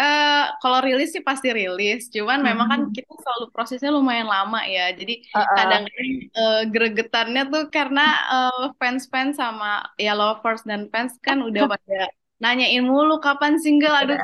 Uh, 0.00 0.48
kalau 0.64 0.80
rilis 0.80 1.12
sih 1.12 1.20
pasti 1.20 1.52
rilis, 1.52 2.08
cuman 2.08 2.40
hmm. 2.40 2.46
memang 2.46 2.66
kan 2.72 2.80
hmm. 2.88 2.94
kita 2.94 3.12
selalu 3.20 3.46
prosesnya 3.52 3.90
lumayan 3.92 4.30
lama 4.30 4.64
ya, 4.64 4.96
jadi 4.96 5.18
uh 5.34 5.44
-uh. 5.44 5.54
kadang-kadang 5.58 6.10
uh, 6.40 6.62
gregetannya 6.72 7.42
tuh 7.52 7.64
karena 7.68 8.06
uh, 8.32 8.64
fans-fans 8.80 9.36
sama 9.36 9.84
ya 10.00 10.16
lovers 10.16 10.64
dan 10.64 10.88
fans 10.88 11.20
kan 11.20 11.44
udah 11.44 11.68
pada 11.76 12.08
nanyain 12.40 12.84
mulu 12.84 13.20
kapan 13.20 13.60
single 13.60 13.92
aduh 13.92 14.16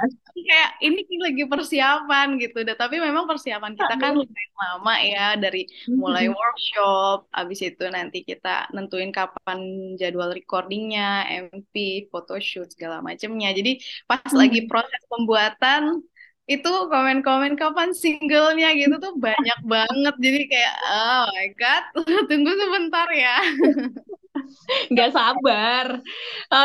kayak 0.45 0.71
ini 0.85 1.01
lagi 1.21 1.45
persiapan 1.49 2.37
gitu 2.37 2.59
deh. 2.67 2.77
Tapi 2.77 2.97
memang 3.01 3.25
persiapan 3.25 3.73
kita 3.73 3.95
kan 3.97 4.13
lumayan 4.17 4.53
lama 4.57 4.95
ya 5.01 5.27
dari 5.41 5.63
mulai 5.89 6.27
workshop 6.29 7.29
abis 7.33 7.61
itu 7.73 7.85
nanti 7.89 8.21
kita 8.23 8.69
nentuin 8.77 9.11
kapan 9.11 9.59
jadwal 9.97 10.31
recordingnya 10.33 11.25
MP 11.49 12.07
photoshoot 12.13 12.73
segala 12.73 13.01
macemnya. 13.01 13.53
Jadi 13.57 13.81
pas 14.05 14.23
lagi 14.33 14.69
proses 14.69 15.03
pembuatan 15.09 16.05
itu 16.47 16.71
komen-komen 16.71 17.59
kapan 17.59 17.91
singlenya 17.91 18.71
gitu 18.79 18.95
tuh 19.03 19.15
banyak 19.19 19.59
banget. 19.67 20.15
Jadi 20.21 20.41
kayak 20.47 20.75
oh 20.85 21.25
my 21.33 21.49
god 21.59 21.85
tunggu 22.31 22.53
sebentar 22.55 23.09
ya 23.11 23.37
nggak 24.93 25.11
sabar. 25.13 25.87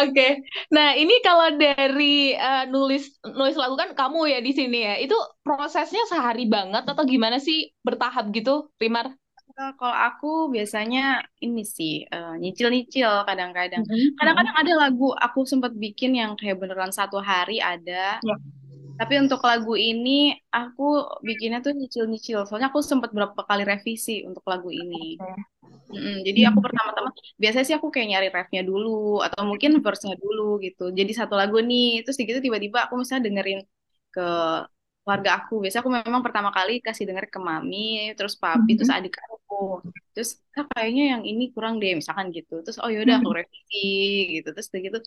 Oke. 0.01 0.11
Okay. 0.13 0.31
Nah, 0.73 0.95
ini 0.97 1.19
kalau 1.25 1.53
dari 1.55 2.35
uh, 2.35 2.65
nulis 2.69 3.17
nulis 3.25 3.57
lagu 3.57 3.75
kan 3.77 3.91
kamu 3.93 4.31
ya 4.31 4.39
di 4.39 4.51
sini 4.53 4.79
ya. 4.85 4.95
Itu 5.01 5.15
prosesnya 5.41 6.03
sehari 6.07 6.45
banget 6.47 6.85
atau 6.85 7.03
gimana 7.03 7.37
sih 7.41 7.73
bertahap 7.81 8.29
gitu, 8.31 8.69
Rimar? 8.77 9.13
Uh, 9.51 9.73
kalau 9.75 9.93
aku 9.93 10.31
biasanya 10.49 11.27
ini 11.43 11.67
sih 11.67 12.07
uh, 12.07 12.39
nyicil-nyicil 12.39 13.27
kadang-kadang. 13.27 13.83
Mm-hmm. 13.83 14.15
Kadang-kadang 14.17 14.55
ada 14.55 14.73
lagu 14.87 15.11
aku 15.11 15.43
sempat 15.43 15.75
bikin 15.75 16.15
yang 16.15 16.39
kayak 16.39 16.57
beneran 16.61 16.95
satu 16.95 17.19
hari 17.19 17.59
ada. 17.59 18.21
Yeah. 18.23 18.39
Tapi 19.01 19.17
untuk 19.17 19.41
lagu 19.41 19.73
ini 19.73 20.37
aku 20.53 21.17
bikinnya 21.25 21.65
tuh 21.65 21.73
nyicil-nyicil. 21.73 22.45
Soalnya 22.45 22.69
aku 22.69 22.85
sempat 22.85 23.09
berapa 23.09 23.41
kali 23.49 23.65
revisi 23.65 24.21
untuk 24.29 24.45
lagu 24.45 24.69
ini. 24.69 25.17
Okay. 25.17 25.50
Mm-mm, 25.93 26.15
jadi 26.27 26.39
aku 26.49 26.59
hmm. 26.59 26.65
pertama-tama 26.67 27.09
biasanya 27.41 27.65
sih 27.67 27.75
aku 27.77 27.87
kayak 27.93 28.07
nyari 28.11 28.27
refnya 28.35 28.61
dulu 28.69 29.19
atau 29.25 29.41
mungkin 29.49 29.71
verse-nya 29.85 30.15
dulu 30.23 30.41
gitu. 30.65 30.83
Jadi 30.99 31.11
satu 31.19 31.33
lagu 31.39 31.57
nih, 31.59 32.01
terus 32.03 32.15
gitu 32.19 32.39
tiba-tiba 32.39 32.77
aku 32.85 32.93
misalnya 33.01 33.23
dengerin 33.27 33.59
ke 34.13 34.21
keluarga 35.01 35.29
aku. 35.41 35.53
Biasanya 35.61 35.81
aku 35.83 35.91
memang 35.91 36.23
pertama 36.25 36.49
kali 36.53 36.71
kasih 36.85 37.03
denger 37.09 37.25
ke 37.33 37.39
mami, 37.41 38.13
terus 38.17 38.33
papi, 38.37 38.71
terus 38.77 38.89
mm-hmm. 38.89 39.05
adik 39.05 39.15
aku. 39.25 39.81
Terus 40.13 40.29
ah, 40.57 40.65
kayaknya 40.71 41.03
yang 41.17 41.21
ini 41.25 41.43
kurang 41.53 41.73
deh 41.81 41.91
misalkan 41.97 42.29
gitu. 42.31 42.61
Terus 42.63 42.77
oh 42.83 42.89
yaudah 42.89 43.15
aku 43.19 43.29
mm-hmm. 43.33 43.39
revisi 43.41 43.87
gitu. 44.39 44.47
Terus 44.55 44.67
gitu 44.71 44.97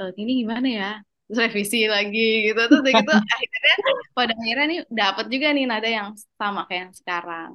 e, 0.00 0.02
ini 0.22 0.32
gimana 0.46 0.68
ya? 0.70 0.90
Terus 1.26 1.38
revisi 1.44 1.78
lagi 1.90 2.28
gitu. 2.46 2.60
Terus 2.70 2.82
gitu 2.86 3.12
akhirnya 3.34 3.76
pada 4.16 4.32
akhirnya 4.38 4.66
nih 4.70 4.80
dapat 4.88 5.26
juga 5.32 5.46
nih 5.56 5.64
nada 5.66 5.88
yang 5.88 6.08
sama 6.38 6.60
kayak 6.70 6.80
yang 6.88 6.94
sekarang. 6.94 7.50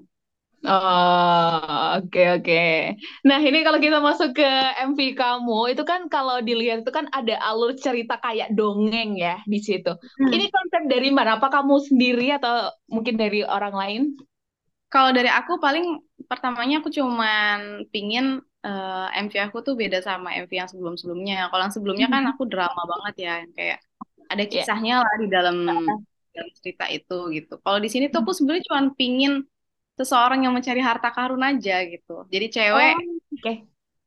Oh, 0.66 2.02
oke 2.02 2.10
okay, 2.10 2.28
oke. 2.34 2.42
Okay. 2.42 2.98
Nah, 3.22 3.38
ini 3.38 3.62
kalau 3.62 3.78
kita 3.78 4.02
masuk 4.02 4.34
ke 4.34 4.50
MV 4.82 5.00
kamu, 5.14 5.78
itu 5.78 5.84
kan 5.86 6.10
kalau 6.10 6.42
dilihat 6.42 6.82
itu 6.82 6.90
kan 6.90 7.06
ada 7.14 7.38
alur 7.46 7.78
cerita 7.78 8.18
kayak 8.18 8.50
dongeng 8.58 9.14
ya 9.14 9.38
di 9.46 9.62
situ. 9.62 9.94
Hmm. 9.94 10.32
Ini 10.34 10.50
konsep 10.50 10.82
dari 10.90 11.14
mana? 11.14 11.38
Apa 11.38 11.54
kamu 11.54 11.86
sendiri 11.86 12.34
atau 12.34 12.74
mungkin 12.90 13.14
dari 13.14 13.46
orang 13.46 13.76
lain? 13.78 14.02
Kalau 14.90 15.14
dari 15.14 15.30
aku 15.30 15.62
paling 15.62 16.02
pertamanya 16.26 16.82
aku 16.82 16.90
cuman 16.90 17.86
pingin 17.94 18.42
uh, 18.66 19.08
eh, 19.14 19.22
MV 19.22 19.34
aku 19.54 19.62
tuh 19.62 19.78
beda 19.78 20.02
sama 20.02 20.34
MV 20.34 20.50
yang 20.50 20.70
sebelum-sebelumnya. 20.70 21.54
Kalau 21.54 21.62
yang 21.62 21.76
sebelumnya 21.76 22.08
kan 22.10 22.26
hmm. 22.26 22.28
kan 22.30 22.34
aku 22.34 22.44
drama 22.50 22.82
banget 22.90 23.16
ya, 23.22 23.36
kayak 23.54 23.80
ada 24.34 24.44
iya. 24.44 24.50
kisahnya 24.50 24.96
yeah. 24.98 25.06
lah 25.06 25.16
di 25.22 25.28
dalam, 25.30 25.58
dalam 26.34 26.50
cerita 26.58 26.90
itu 26.90 27.18
gitu. 27.38 27.54
Kalau 27.62 27.78
di 27.78 27.90
sini 27.94 28.10
tuh 28.10 28.26
aku 28.26 28.34
sebenarnya 28.34 28.66
cuma 28.66 28.82
pingin 28.98 29.46
seseorang 29.96 30.44
yang 30.44 30.54
mencari 30.54 30.82
harta 30.84 31.10
karun 31.12 31.42
aja 31.42 31.84
gitu. 31.88 32.28
Jadi 32.28 32.46
cewek, 32.52 32.94
oh, 33.00 33.36
okay. 33.40 33.56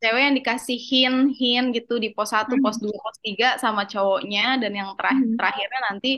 cewek 0.01 0.22
yang 0.22 0.35
dikasih 0.37 0.79
hin 0.79 1.14
hin 1.33 1.64
gitu 1.72 1.96
di 1.96 2.12
pos 2.12 2.31
1, 2.33 2.48
hmm. 2.48 2.61
pos 2.61 2.77
2, 2.79 2.92
pos 2.92 3.16
3 3.24 3.57
sama 3.57 3.88
cowoknya 3.88 4.61
dan 4.61 4.72
yang 4.77 4.92
terakhir 4.94 5.24
hmm. 5.24 5.37
terakhirnya 5.40 5.81
nanti 5.88 6.11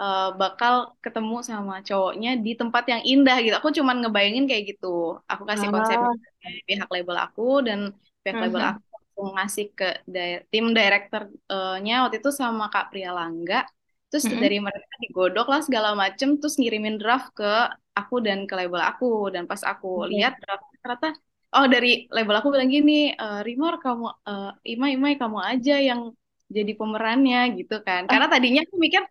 uh, 0.00 0.32
bakal 0.34 0.96
ketemu 1.04 1.36
sama 1.44 1.84
cowoknya 1.84 2.40
di 2.40 2.52
tempat 2.56 2.84
yang 2.88 3.02
indah 3.04 3.36
gitu. 3.44 3.54
Aku 3.60 3.70
cuman 3.70 3.96
ngebayangin 4.08 4.48
kayak 4.48 4.64
gitu. 4.76 5.20
Aku 5.28 5.44
kasih 5.44 5.68
oh. 5.68 5.72
konsep 5.76 5.98
pihak 6.64 6.88
label 6.88 7.16
aku 7.20 7.60
dan 7.60 7.92
pihak 8.24 8.40
hmm. 8.40 8.44
label 8.48 8.62
aku 8.72 9.20
ngasih 9.36 9.66
ke 9.78 9.88
di 10.08 10.42
tim 10.50 10.74
direkturnya 10.74 11.94
waktu 12.08 12.18
itu 12.18 12.30
sama 12.34 12.66
Kak 12.72 12.90
Pria 12.90 13.14
Langga 13.14 13.62
terus 14.10 14.26
mm 14.26 14.34
-hmm. 14.34 14.42
dari 14.46 14.58
mereka 14.62 14.94
digodok 15.02 15.46
lah 15.50 15.60
segala 15.62 15.90
macem 15.98 16.38
terus 16.38 16.54
ngirimin 16.54 17.02
draft 17.02 17.34
ke 17.34 17.66
aku 17.94 18.20
dan 18.20 18.44
ke 18.44 18.54
label 18.58 18.82
aku. 18.82 19.30
Dan 19.30 19.46
pas 19.46 19.62
aku 19.62 20.04
okay. 20.04 20.18
lihat 20.18 20.36
ternyata 20.42 21.14
oh 21.54 21.66
dari 21.70 22.10
label 22.10 22.36
aku 22.42 22.50
bilang 22.50 22.68
gini 22.68 23.14
e, 23.14 23.26
Rimor 23.46 23.78
kamu 23.78 24.06
uh, 24.26 24.52
Ima 24.66 24.90
Ima 24.90 25.14
kamu 25.14 25.38
aja 25.38 25.78
yang 25.78 26.10
jadi 26.50 26.74
pemerannya 26.74 27.54
gitu 27.56 27.80
kan. 27.86 28.10
Karena 28.10 28.26
tadinya 28.28 28.60
aku 28.66 28.76
mikir 28.76 29.02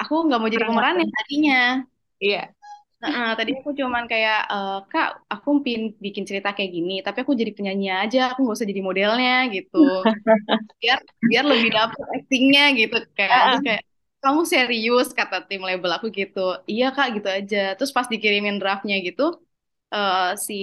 aku 0.00 0.14
nggak 0.26 0.40
mau 0.40 0.50
jadi 0.50 0.66
pemerannya 0.66 1.06
tadinya. 1.06 1.62
Iya. 2.18 2.50
Nah, 3.04 3.36
tadi 3.36 3.52
aku 3.52 3.76
cuman 3.76 4.08
kayak 4.08 4.48
e, 4.48 4.58
kak 4.88 5.28
aku 5.28 5.60
pin 5.60 5.92
bikin 6.00 6.24
cerita 6.24 6.56
kayak 6.56 6.72
gini 6.72 7.04
tapi 7.04 7.20
aku 7.20 7.36
jadi 7.36 7.52
penyanyi 7.52 7.92
aja 7.92 8.32
aku 8.32 8.48
nggak 8.48 8.56
usah 8.56 8.68
jadi 8.68 8.80
modelnya 8.80 9.36
gitu. 9.52 9.84
Biar 10.80 10.98
biar 11.28 11.44
lebih 11.44 11.70
dapet 11.72 12.00
actingnya 12.16 12.64
gitu 12.72 12.96
kan. 13.12 13.60
Kayak 13.60 13.84
kamu 14.24 14.40
serius? 14.48 15.08
kata 15.18 15.44
tim 15.48 15.62
label 15.68 15.90
aku 15.96 16.06
gitu. 16.08 16.38
Iya 16.64 16.84
kak 16.96 17.08
gitu 17.20 17.28
aja. 17.38 17.58
Terus 17.76 17.92
pas 17.96 18.06
dikirimin 18.12 18.56
draftnya 18.60 18.96
gitu 19.04 19.22
uh, 19.94 20.32
si 20.46 20.54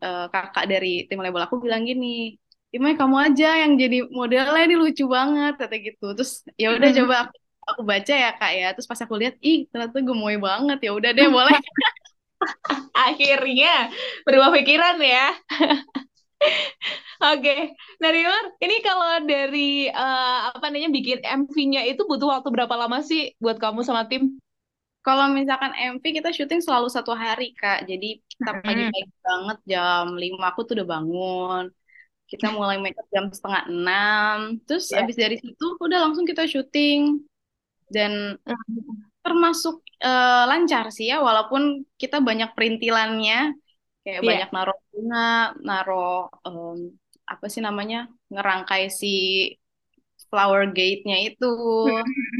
uh, 0.00 0.26
kakak 0.32 0.64
dari 0.72 1.04
tim 1.08 1.20
label 1.20 1.42
aku 1.44 1.60
bilang 1.60 1.84
gini 1.84 2.38
Imai 2.70 2.94
kamu 2.94 3.16
aja 3.18 3.66
yang 3.66 3.74
jadi 3.74 4.06
modelnya 4.14 4.62
ini 4.62 4.78
lucu 4.78 5.02
banget 5.10 5.58
kata 5.58 5.74
gitu. 5.82 6.14
Terus 6.14 6.46
ya 6.54 6.70
udah 6.70 6.86
hmm. 6.94 6.98
coba 7.02 7.14
aku, 7.26 7.34
aku 7.66 7.82
baca 7.82 8.14
ya 8.14 8.30
kak 8.38 8.52
ya. 8.54 8.66
Terus 8.78 8.86
pas 8.86 9.00
aku 9.02 9.14
lihat 9.18 9.34
ih 9.42 9.66
ternyata 9.74 9.98
gemoy 9.98 10.38
banget. 10.38 10.78
Ya 10.86 10.94
udah 10.94 11.10
deh 11.10 11.26
boleh. 11.26 11.58
Akhirnya 13.10 13.90
berubah 14.22 14.54
pikiran 14.54 15.02
ya 15.02 15.34
Oke, 17.20 17.76
nah 18.00 18.08
Rimar, 18.08 18.44
ini 18.64 18.76
kalau 18.80 19.20
dari 19.28 19.92
uh, 19.92 20.56
apa 20.56 20.72
namanya 20.72 20.88
bikin 20.88 21.20
MV-nya 21.20 21.84
itu 21.84 22.02
butuh 22.08 22.28
waktu 22.32 22.48
berapa 22.48 22.74
lama 22.80 23.04
sih 23.04 23.36
buat 23.36 23.60
kamu 23.60 23.84
sama 23.84 24.08
tim? 24.08 24.40
Kalau 25.00 25.32
misalkan 25.32 25.72
MV 25.76 26.04
kita 26.04 26.28
syuting 26.32 26.60
selalu 26.60 26.88
satu 26.92 27.12
hari 27.16 27.56
Kak. 27.56 27.88
Jadi 27.88 28.20
kita 28.20 28.60
pagi-pagi 28.60 29.12
banget 29.24 29.58
jam 29.68 30.04
5 30.16 30.44
aku 30.52 30.60
tuh 30.68 30.72
udah 30.80 30.88
bangun. 30.88 31.64
Kita 32.28 32.46
mulai 32.52 32.76
makeup 32.80 33.08
jam 33.12 33.24
setengah 33.32 33.62
enam. 33.68 34.36
Terus 34.68 34.92
Ya. 34.92 35.00
abis 35.04 35.16
dari 35.16 35.36
situ 35.40 35.66
udah 35.80 35.98
langsung 36.04 36.24
kita 36.28 36.44
syuting. 36.44 37.24
Dan 37.88 38.36
termasuk 39.24 39.84
eh, 40.00 40.44
lancar 40.48 40.88
sih 40.92 41.08
ya, 41.12 41.20
walaupun 41.20 41.84
kita 42.00 42.20
banyak 42.20 42.52
perintilannya. 42.56 43.56
Kayak 44.04 44.22
Iya. 44.22 44.30
banyak 44.30 44.48
naruh 44.54 44.78
bunga, 44.92 45.20
naruh 45.66 46.10
em, 46.46 46.78
apa 47.32 47.44
sih 47.52 47.62
namanya? 47.66 47.98
Ngerangkai 48.32 48.82
si 49.00 49.06
flower 50.30 50.62
gate-nya 50.76 51.16
itu. 51.26 51.46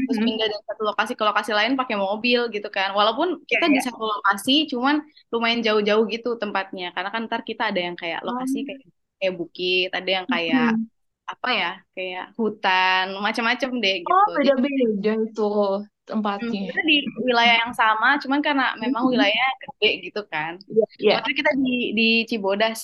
Terus 0.05 0.19
pindah 0.25 0.47
dari 0.51 0.63
satu 0.69 0.81
lokasi 0.89 1.11
ke 1.19 1.23
lokasi 1.29 1.51
lain 1.57 1.73
pakai 1.79 1.95
mobil 2.05 2.39
gitu 2.55 2.67
kan. 2.77 2.89
Walaupun 2.99 3.27
Iya, 3.51 3.59
kita 3.59 3.65
di 3.73 3.79
iya. 3.79 3.81
satu 3.85 4.03
lokasi, 4.13 4.51
cuman 4.71 4.95
lumayan 5.33 5.61
jauh-jauh 5.65 6.03
gitu 6.13 6.29
tempatnya. 6.41 6.85
Karena 6.95 7.09
kan 7.13 7.21
ntar 7.27 7.41
kita 7.49 7.63
ada 7.71 7.79
yang 7.87 7.95
kayak 8.01 8.19
Oh. 8.27 8.27
lokasi 8.27 8.57
kayak 8.67 8.81
kayak 9.19 9.33
bukit, 9.39 9.87
ada 9.97 10.09
yang 10.17 10.25
kayak 10.33 10.65
Mm-mm. 10.67 10.89
apa 11.31 11.49
ya, 11.61 11.69
kayak 11.95 12.23
hutan, 12.39 13.05
macam-macam 13.25 13.69
deh 13.83 13.95
Oh, 14.09 14.25
gitu. 14.25 14.29
Jadi 14.47 14.61
beda-beda 14.63 15.11
itu 15.25 15.41
hmm, 15.43 16.00
tempatnya. 16.11 16.59
kita 16.69 16.81
di 16.89 16.95
wilayah 17.27 17.55
yang 17.63 17.73
sama, 17.81 18.07
cuman 18.23 18.39
karena 18.45 18.65
memang 18.83 19.03
wilayahnya 19.11 19.49
gede 19.63 19.89
gitu 20.05 20.21
kan. 20.33 20.51
Iya, 20.71 20.85
iya. 21.01 21.11
Waktu 21.17 21.27
itu 21.31 21.37
kita 21.41 21.51
di 21.63 21.71
di 21.97 22.07
Cibodas. 22.29 22.81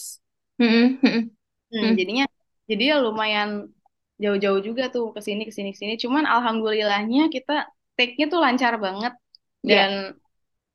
Hmm, 0.59 0.97
Mm. 1.67 1.99
jadinya 1.99 2.25
jadi 2.71 2.83
ya 2.91 2.95
lumayan 3.03 3.49
jauh-jauh 4.23 4.61
juga 4.67 4.83
tuh 4.93 5.05
ke 5.15 5.19
sini 5.27 5.41
ke 5.47 5.51
sini 5.57 5.69
ke 5.75 5.79
sini. 5.81 5.93
Cuman 6.03 6.23
alhamdulillahnya 6.23 7.27
kita 7.35 7.53
take-nya 7.99 8.25
tuh 8.33 8.39
lancar 8.45 8.73
banget 8.85 9.13
Iya. 9.63 9.75
dan 9.75 9.91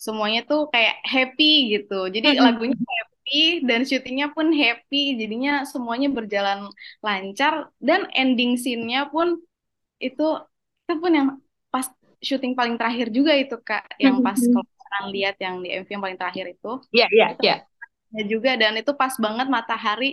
semuanya 0.05 0.41
tuh 0.51 0.61
kayak 0.73 0.95
happy 1.13 1.45
gitu. 1.73 1.95
Jadi 2.15 2.29
lagunya 2.45 2.77
Mm-mm. 2.77 2.97
happy 2.99 3.65
dan 3.69 3.81
syutingnya 3.89 4.27
pun 4.37 4.47
happy. 4.53 4.97
Jadinya 5.21 5.51
semuanya 5.73 6.09
berjalan 6.19 6.59
lancar 7.07 7.55
dan 7.89 8.01
ending 8.19 8.53
scene-nya 8.63 9.09
pun 9.13 9.29
itu 10.07 10.23
itu 10.83 10.93
pun 11.03 11.13
yang 11.19 11.29
syuting 12.29 12.53
paling 12.59 12.75
terakhir 12.79 13.07
juga 13.17 13.33
itu 13.43 13.55
Kak, 13.69 13.83
yang 14.05 14.17
pas 14.27 14.39
Mm-mm. 14.39 14.53
kalau 14.53 14.67
kalian 14.81 15.07
lihat 15.17 15.35
yang 15.45 15.55
di 15.65 15.69
MV 15.81 15.89
yang 15.95 16.03
paling 16.05 16.19
terakhir 16.21 16.47
itu 16.55 16.69
Iya, 16.95 17.07
iya, 17.15 17.27
iya. 17.43 17.55
juga 18.33 18.51
dan 18.61 18.73
itu 18.81 18.93
pas 19.01 19.15
banget 19.25 19.47
matahari 19.57 20.05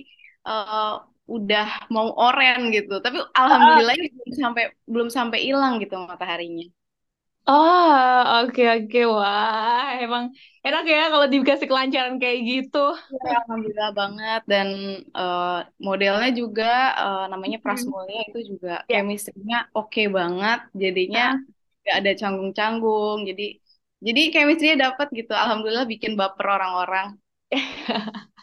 eh, 0.47 0.91
udah 1.35 1.65
mau 1.95 2.07
oren 2.23 2.59
gitu. 2.75 2.93
Tapi 3.05 3.17
Ah, 3.45 3.81
alhamdulillah 3.81 3.93
belum 4.17 4.31
sampai 4.43 4.63
belum 4.93 5.09
sampai 5.17 5.39
hilang 5.47 5.73
gitu 5.83 5.95
mataharinya. 6.11 6.65
Oh, 7.51 8.43
oke 8.45 8.61
oke. 8.73 8.97
Wah, 9.15 9.83
emang 10.03 10.23
enak 10.65 10.81
ya 10.93 10.99
kalau 11.11 11.27
dikasih 11.33 11.67
kelancaran 11.69 12.15
kayak 12.21 12.39
gitu. 12.49 12.77
Ya, 13.13 13.19
alhamdulillah 13.41 13.89
banget 13.99 14.39
dan 14.51 14.67
eh, 15.17 15.45
modelnya 15.87 16.29
juga 16.41 16.63
eh, 17.01 17.19
namanya 17.31 17.57
Hmm. 17.63 17.63
Prasmulya 17.63 18.17
itu 18.29 18.39
juga 18.51 18.69
Ya. 18.87 18.97
chemistry-nya 18.97 19.55
oke 19.77 20.01
banget. 20.17 20.57
Jadinya 20.81 21.21
Ah. 21.21 21.39
Gak 21.85 21.95
ada 22.03 22.11
canggung-canggung. 22.19 23.17
Jadi 23.29 23.43
jadi 23.99 24.21
chemistry-nya 24.31 24.77
dapat 24.91 25.07
gitu. 25.11 25.33
Alhamdulillah 25.35 25.85
bikin 25.87 26.15
baper 26.15 26.47
orang-orang. 26.47 27.19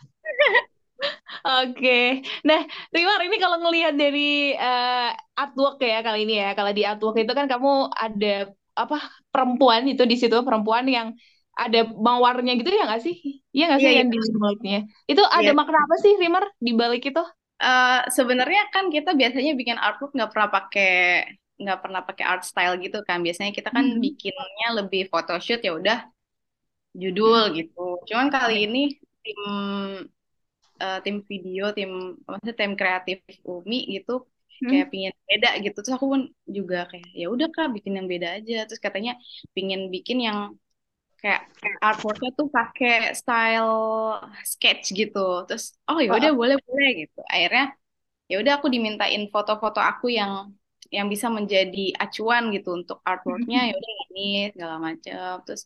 Oke. 1.47 2.27
Nah, 2.45 2.61
Rimar, 2.93 3.21
ini 3.25 3.37
kalau 3.41 3.57
ngelihat 3.63 3.95
dari 3.97 4.53
eh, 4.53 5.09
artwork 5.37 5.81
ya 5.81 6.05
kali 6.05 6.29
ini 6.29 6.35
ya. 6.43 6.53
Kalau 6.59 6.73
di 6.77 6.83
artwork 6.85 7.17
itu 7.23 7.33
kan 7.33 7.47
kamu 7.49 7.89
ada 7.93 8.53
apa 8.77 8.99
perempuan 9.33 9.89
itu 9.89 10.05
di 10.05 10.17
situ 10.21 10.37
perempuan 10.45 10.85
yang 10.85 11.17
ada 11.57 11.89
mawarnya 11.89 12.53
gitu 12.61 12.69
ya 12.69 12.85
nggak 12.85 13.01
sih? 13.01 13.17
Iya 13.57 13.65
nggak 13.73 13.81
sih 13.81 13.89
iya 13.89 13.99
yang 14.05 14.11
di 14.13 14.19
baliknya? 14.37 14.79
Itu 15.09 15.23
ada 15.25 15.51
iya. 15.51 15.57
makna 15.57 15.79
apa 15.81 15.97
sih, 16.05 16.13
Rimar, 16.21 16.45
di 16.61 16.73
balik 16.77 17.03
itu? 17.09 17.23
Eh, 17.57 18.01
sebenarnya 18.13 18.69
kan 18.69 18.93
kita 18.93 19.17
biasanya 19.17 19.57
bikin 19.57 19.81
artwork 19.81 20.13
nggak 20.13 20.29
pernah 20.29 20.51
pakai 20.53 20.93
nggak 21.63 21.79
pernah 21.83 22.01
pakai 22.09 22.25
art 22.33 22.43
style 22.51 22.75
gitu 22.85 22.99
kan. 23.09 23.19
Biasanya 23.27 23.53
kita 23.59 23.71
kan 23.77 23.87
Hmm. 23.87 24.03
bikinnya 24.05 24.67
lebih 24.79 25.01
photoshoot 25.13 25.61
ya 25.67 25.73
udah 25.81 25.97
judul 27.03 27.41
gitu. 27.57 27.81
Cuman 28.09 28.29
kali 28.35 28.55
ini 28.67 28.79
tim 29.25 29.41
eh, 30.83 30.97
tim 31.05 31.17
video, 31.31 31.63
tim 31.77 31.91
maksudnya 32.29 32.55
tim 32.61 32.73
kreatif 32.81 33.19
Umi 33.51 33.77
gitu 33.95 34.13
kayak 34.69 34.87
Hmm. 34.87 34.91
pingin 34.93 35.13
beda 35.31 35.49
gitu. 35.65 35.77
Terus 35.83 35.95
aku 35.97 36.07
pun 36.13 36.23
juga 36.57 36.77
kayak 36.91 37.07
ya 37.21 37.27
udah 37.35 37.47
Kak 37.55 37.67
bikin 37.77 37.93
yang 37.99 38.09
beda 38.13 38.29
aja. 38.37 38.55
Terus 38.69 38.81
katanya 38.87 39.13
pingin 39.55 39.81
bikin 39.95 40.19
yang 40.27 40.39
kayak 41.21 41.41
artworknya 41.87 42.31
tuh 42.39 42.49
pakai 42.57 42.91
style 43.21 43.73
sketch 44.53 44.85
gitu. 45.01 45.19
Terus 45.49 45.65
oh 45.91 45.99
ya 46.07 46.11
udah 46.19 46.31
Oh, 46.31 46.41
boleh 46.41 46.57
boleh 46.69 46.89
gitu. 47.03 47.19
Akhirnya 47.33 47.65
ya 48.31 48.35
udah 48.43 48.53
aku 48.59 48.69
dimintain 48.75 49.23
foto-foto 49.35 49.81
aku 49.91 50.07
yang 50.19 50.33
yang 50.97 51.07
bisa 51.13 51.27
menjadi 51.39 51.81
acuan 52.03 52.43
gitu 52.55 52.69
untuk 52.79 52.99
artworknya 53.11 53.59
ya 53.69 53.73
udah 53.79 53.93
ini 54.11 54.23
segala 54.55 54.75
macam 54.87 55.33
terus 55.45 55.63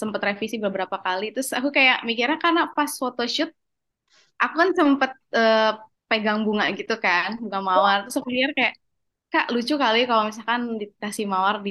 sempet 0.00 0.20
revisi 0.28 0.56
beberapa 0.66 0.96
kali. 1.06 1.24
Terus 1.34 1.50
aku 1.58 1.68
kayak 1.76 1.96
mikirnya 2.08 2.38
karena 2.44 2.62
pas 2.76 2.90
photoshoot 3.00 3.50
aku 4.42 4.54
kan 4.60 4.70
sempet 4.78 5.10
eh, 5.38 5.70
pegang 6.10 6.38
bunga 6.46 6.64
gitu 6.78 6.94
kan 7.04 7.28
bunga 7.42 7.58
mawar. 7.68 7.96
Terus 8.06 8.16
aku 8.18 8.28
pikir 8.34 8.50
kayak 8.58 8.74
kak 9.34 9.46
lucu 9.54 9.74
kali 9.84 9.98
kalau 10.08 10.22
misalkan 10.30 10.60
dikasih 10.80 11.24
mawar 11.32 11.56
di 11.66 11.70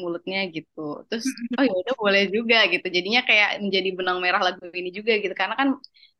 mulutnya 0.00 0.38
gitu. 0.54 0.80
Terus 1.08 1.26
oh 1.56 1.62
ya 1.68 1.72
udah 1.82 1.94
boleh 2.02 2.22
juga 2.36 2.56
gitu. 2.72 2.86
Jadinya 2.96 3.20
kayak 3.28 3.48
menjadi 3.64 3.88
benang 3.98 4.18
merah 4.24 4.40
lagu 4.46 4.62
ini 4.80 4.90
juga 4.98 5.12
gitu. 5.22 5.34
Karena 5.40 5.54
kan 5.60 5.68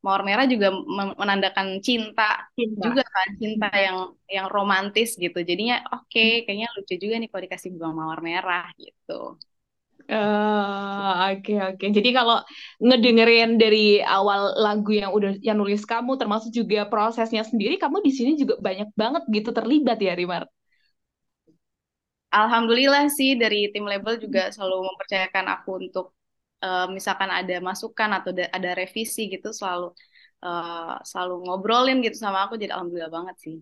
mawar 0.04 0.22
merah 0.28 0.44
juga 0.52 0.66
menandakan 1.20 1.68
cinta 1.86 2.22
juga 2.84 3.00
cinta. 3.00 3.12
kan 3.14 3.28
cinta 3.42 3.66
yang 3.84 3.96
yang 4.36 4.46
romantis 4.56 5.08
gitu. 5.22 5.38
Jadinya 5.50 5.74
oke 5.94 6.20
kayaknya 6.44 6.66
lucu 6.76 6.94
juga 7.02 7.14
nih 7.20 7.28
kalau 7.30 7.42
dikasih 7.46 7.68
bunga 7.74 7.90
mawar 8.00 8.20
merah 8.28 8.64
gitu. 8.82 9.12
Eh, 10.10 11.10
oke 11.30 11.52
oke. 11.70 11.84
Jadi 11.96 12.08
kalau 12.18 12.36
ngedengerin 12.86 13.50
dari 13.62 13.78
awal 14.02 14.40
lagu 14.64 14.90
yang 15.00 15.10
udah 15.16 15.30
yang 15.46 15.54
nulis 15.60 15.82
kamu, 15.86 16.10
termasuk 16.20 16.50
juga 16.58 16.78
prosesnya 16.90 17.42
sendiri, 17.50 17.74
kamu 17.82 17.96
di 18.06 18.10
sini 18.18 18.30
juga 18.40 18.54
banyak 18.66 18.88
banget 19.00 19.22
gitu 19.36 19.50
terlibat 19.58 19.98
ya, 20.06 20.12
Rimar. 20.18 20.42
Alhamdulillah 22.38 23.04
sih 23.18 23.30
dari 23.42 23.56
tim 23.74 23.84
label 23.90 24.14
juga 24.24 24.40
selalu 24.54 24.76
mempercayakan 24.88 25.46
aku 25.54 25.70
untuk 25.82 26.06
eh, 26.64 26.86
misalkan 26.96 27.30
ada 27.38 27.54
masukan 27.68 28.10
atau 28.18 28.30
da- 28.38 28.50
ada 28.56 28.70
revisi 28.80 29.20
gitu 29.34 29.48
selalu 29.60 29.86
eh, 30.46 30.92
selalu 31.10 31.34
ngobrolin 31.46 31.98
gitu 32.06 32.16
sama 32.24 32.38
aku 32.46 32.54
jadi 32.62 32.72
alhamdulillah 32.74 33.12
banget 33.18 33.36
sih. 33.44 33.56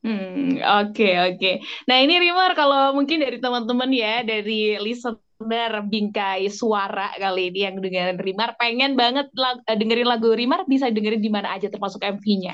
Hmm, 0.00 0.56
oke 0.80 1.08
oke. 1.28 1.48
Nah 1.88 1.96
ini 2.04 2.14
Rimar, 2.24 2.50
kalau 2.56 2.96
mungkin 2.96 3.20
dari 3.20 3.36
teman-teman 3.36 3.90
ya, 3.92 4.24
dari 4.24 4.80
listener 4.80 5.72
Bingkai 5.92 6.48
Suara 6.48 7.12
kali 7.20 7.52
ini 7.52 7.58
yang 7.68 7.76
dengerin 7.84 8.16
Rimar, 8.26 8.56
pengen 8.60 8.96
banget 8.96 9.26
lag- 9.36 9.60
eh, 9.68 9.76
dengerin 9.76 10.08
lagu 10.08 10.32
Rimar, 10.32 10.64
bisa 10.72 10.88
dengerin 10.88 11.20
di 11.20 11.28
mana 11.36 11.48
aja 11.56 11.68
termasuk 11.68 12.00
MV-nya. 12.00 12.52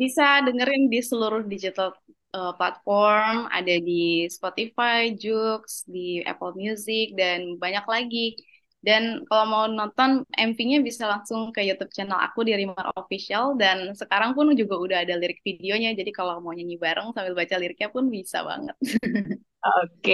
Bisa 0.00 0.24
dengerin 0.46 0.84
di 0.92 1.00
seluruh 1.08 1.42
digital 1.52 1.88
eh, 2.36 2.52
platform, 2.58 3.46
ada 3.52 3.74
di 3.88 4.26
Spotify, 4.28 5.12
Joox, 5.14 5.84
di 5.88 6.20
Apple 6.24 6.52
Music 6.56 7.14
dan 7.20 7.60
banyak 7.62 7.84
lagi. 7.88 8.36
Dan 8.82 9.22
kalau 9.30 9.44
mau 9.46 9.64
nonton 9.70 10.26
MV-nya 10.34 10.82
bisa 10.82 11.06
langsung 11.06 11.54
ke 11.54 11.62
YouTube 11.62 11.94
channel 11.94 12.18
aku 12.18 12.42
di 12.42 12.50
Rimar 12.58 12.90
Official 12.98 13.54
dan 13.54 13.94
sekarang 13.94 14.34
pun 14.34 14.50
juga 14.58 14.74
udah 14.74 14.98
ada 15.06 15.14
lirik 15.14 15.38
videonya. 15.46 15.94
Jadi 15.94 16.10
kalau 16.10 16.42
mau 16.42 16.50
nyanyi 16.50 16.74
bareng 16.82 17.14
sambil 17.14 17.38
baca 17.38 17.54
liriknya 17.62 17.88
pun 17.94 18.10
bisa 18.10 18.42
banget. 18.42 18.74
Oke, 19.62 20.12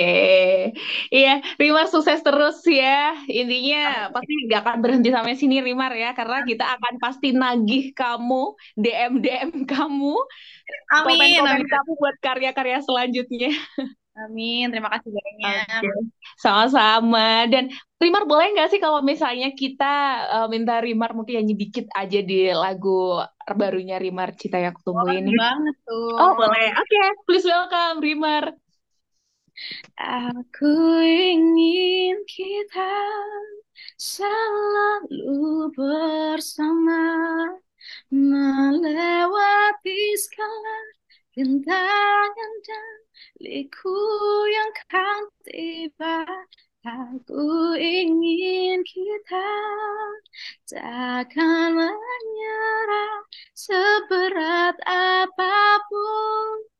iya 1.14 1.30
Rimar 1.60 1.86
sukses 1.88 2.20
terus 2.26 2.56
ya. 2.68 3.16
Intinya 3.24 3.76
pasti 4.14 4.32
nggak 4.44 4.60
akan 4.64 4.76
berhenti 4.84 5.08
sampai 5.08 5.34
sini 5.40 5.56
Rimar 5.64 5.92
ya, 5.96 6.12
karena 6.18 6.44
kita 6.44 6.64
akan 6.76 6.94
pasti 7.00 7.26
nagih 7.32 7.96
kamu, 7.96 8.34
DM 8.76 9.12
DM 9.24 9.50
kamu, 9.64 10.12
Amin, 10.92 11.40
komen-komen 11.40 11.60
amin, 11.64 11.68
kamu 11.72 11.90
buat 12.00 12.16
karya-karya 12.20 12.78
selanjutnya. 12.84 13.48
amin. 14.20 14.64
Terima 14.68 14.88
kasih 14.92 15.10
banyak. 15.16 15.64
Oke, 15.80 15.88
sama-sama. 16.36 17.48
Dan 17.48 17.72
Rimar 17.98 18.28
boleh 18.28 18.52
nggak 18.52 18.68
sih 18.68 18.80
kalau 18.84 19.00
misalnya 19.00 19.48
kita 19.56 19.94
eh, 20.34 20.46
minta 20.52 20.76
Rimar 20.84 21.16
mungkin 21.16 21.40
nyanyi 21.40 21.54
dikit 21.56 21.86
aja 21.96 22.18
di 22.20 22.52
lagu 22.52 23.16
barunya 23.48 23.96
Rimar 23.96 24.36
Cita 24.36 24.60
yang 24.60 24.76
Tunggu 24.84 25.08
Boleh 25.08 25.24
ini? 25.24 25.32
banget 25.40 25.74
Oh 26.20 26.30
tuh. 26.30 26.36
boleh. 26.36 26.66
Oke, 26.76 27.00
please 27.24 27.46
welcome 27.48 28.04
Rimar. 28.04 28.44
Aku 29.98 31.02
ingin 31.02 32.22
kita 32.26 32.94
selalu 33.98 35.70
bersama 35.74 37.04
melewati 38.10 40.00
segala 40.18 40.76
rintangan 41.34 42.52
dan 42.66 42.96
liku 43.42 43.98
yang 44.50 44.70
kan 44.90 45.22
tiba 45.46 46.26
Aku 46.88 47.74
ingin 47.76 48.80
kita 48.86 49.50
takkan 50.64 51.74
menyerah 51.74 53.18
seberat 53.52 54.78
apa 54.86 55.84
pun. 55.90 56.77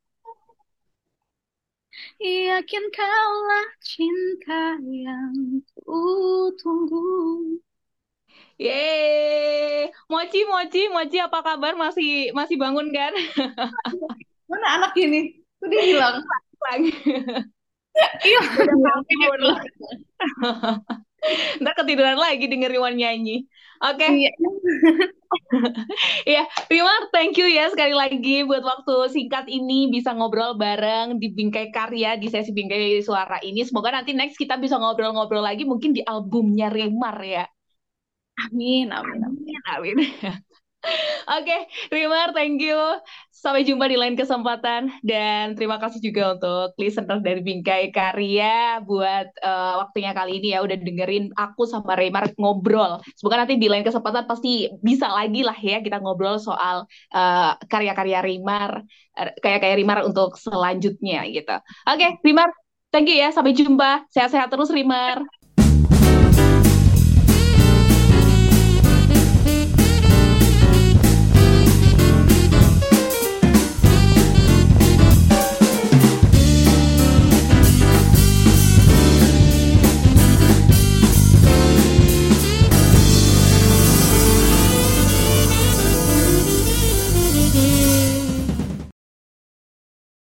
Yakin 2.23 2.85
kaulah 2.91 3.67
cinta 3.83 4.77
yang 4.83 5.63
ku 5.79 6.51
tunggu. 6.59 7.59
Yeay, 8.59 9.87
Mochi, 10.11 10.43
Mochi, 10.43 10.91
Mochi, 10.91 11.19
apa 11.23 11.47
kabar? 11.47 11.79
Masih 11.79 12.35
masih 12.35 12.59
bangun 12.59 12.91
kan? 12.91 13.15
Mana 14.51 14.83
anak 14.83 14.99
ini? 14.99 15.39
Udah 15.63 15.79
hilang. 15.79 16.17
Iya, 18.27 18.41
udah 18.43 19.55
Ntar 21.63 21.75
ketiduran 21.75 22.19
lagi 22.19 22.47
denger 22.47 22.71
Riwan 22.71 22.95
nyanyi. 22.95 23.47
Oke. 23.79 24.03
Okay. 24.03 24.11
Iya. 24.19 24.33
ya, 26.41 26.43
Riwan, 26.67 27.03
thank 27.15 27.39
you 27.39 27.47
ya 27.47 27.71
sekali 27.71 27.95
lagi 27.95 28.43
buat 28.43 28.65
waktu 28.65 29.13
singkat 29.13 29.47
ini 29.47 29.87
bisa 29.93 30.11
ngobrol 30.15 30.59
bareng 30.59 31.23
di 31.23 31.31
Bingkai 31.31 31.71
Karya 31.71 32.19
di 32.19 32.27
sesi 32.27 32.51
Bingkai 32.51 32.99
Suara 33.03 33.39
ini. 33.43 33.63
Semoga 33.63 33.95
nanti 33.95 34.15
next 34.15 34.35
kita 34.35 34.59
bisa 34.59 34.79
ngobrol-ngobrol 34.79 35.43
lagi 35.43 35.63
mungkin 35.63 35.95
di 35.95 36.03
albumnya 36.03 36.71
Rimar 36.71 37.19
ya. 37.23 37.47
Amin, 38.39 38.91
amin, 38.95 39.19
amin. 39.27 39.59
Amin. 39.67 39.97
Oke, 41.29 41.45
okay, 41.45 41.61
Rimar, 41.93 42.33
thank 42.33 42.57
you. 42.65 42.79
Sampai 43.29 43.63
jumpa 43.63 43.87
di 43.87 43.95
lain 44.01 44.17
kesempatan. 44.17 44.91
Dan 45.05 45.55
terima 45.55 45.79
kasih 45.79 46.01
juga 46.03 46.35
untuk 46.35 46.75
listener 46.81 47.21
dari 47.23 47.45
Bingkai 47.45 47.95
Karya 47.95 48.83
buat 48.83 49.31
uh, 49.45 49.85
waktunya 49.85 50.17
kali 50.17 50.43
ini 50.43 50.57
ya. 50.57 50.65
Udah 50.65 50.75
dengerin 50.75 51.31
aku 51.37 51.69
sama 51.69 51.95
Rimar 51.95 52.33
ngobrol. 52.35 52.99
Semoga 53.15 53.45
nanti 53.45 53.61
di 53.61 53.69
lain 53.71 53.87
kesempatan 53.87 54.27
pasti 54.27 54.73
bisa 54.83 55.07
lagi 55.13 55.47
lah 55.47 55.55
ya 55.61 55.85
kita 55.85 56.03
ngobrol 56.03 56.41
soal 56.41 56.89
uh, 57.15 57.53
karya-karya 57.69 58.25
Rimar. 58.25 58.83
Uh, 59.15 59.31
kayak-kayak 59.39 59.77
Rimar 59.79 60.03
untuk 60.09 60.35
selanjutnya 60.41 61.29
gitu. 61.31 61.57
Oke, 61.87 61.95
okay, 61.95 62.11
Rimar, 62.27 62.51
thank 62.91 63.07
you 63.07 63.21
ya. 63.21 63.31
Sampai 63.31 63.55
jumpa. 63.55 64.09
Sehat-sehat 64.11 64.51
terus, 64.51 64.75
Rimar. 64.75 65.23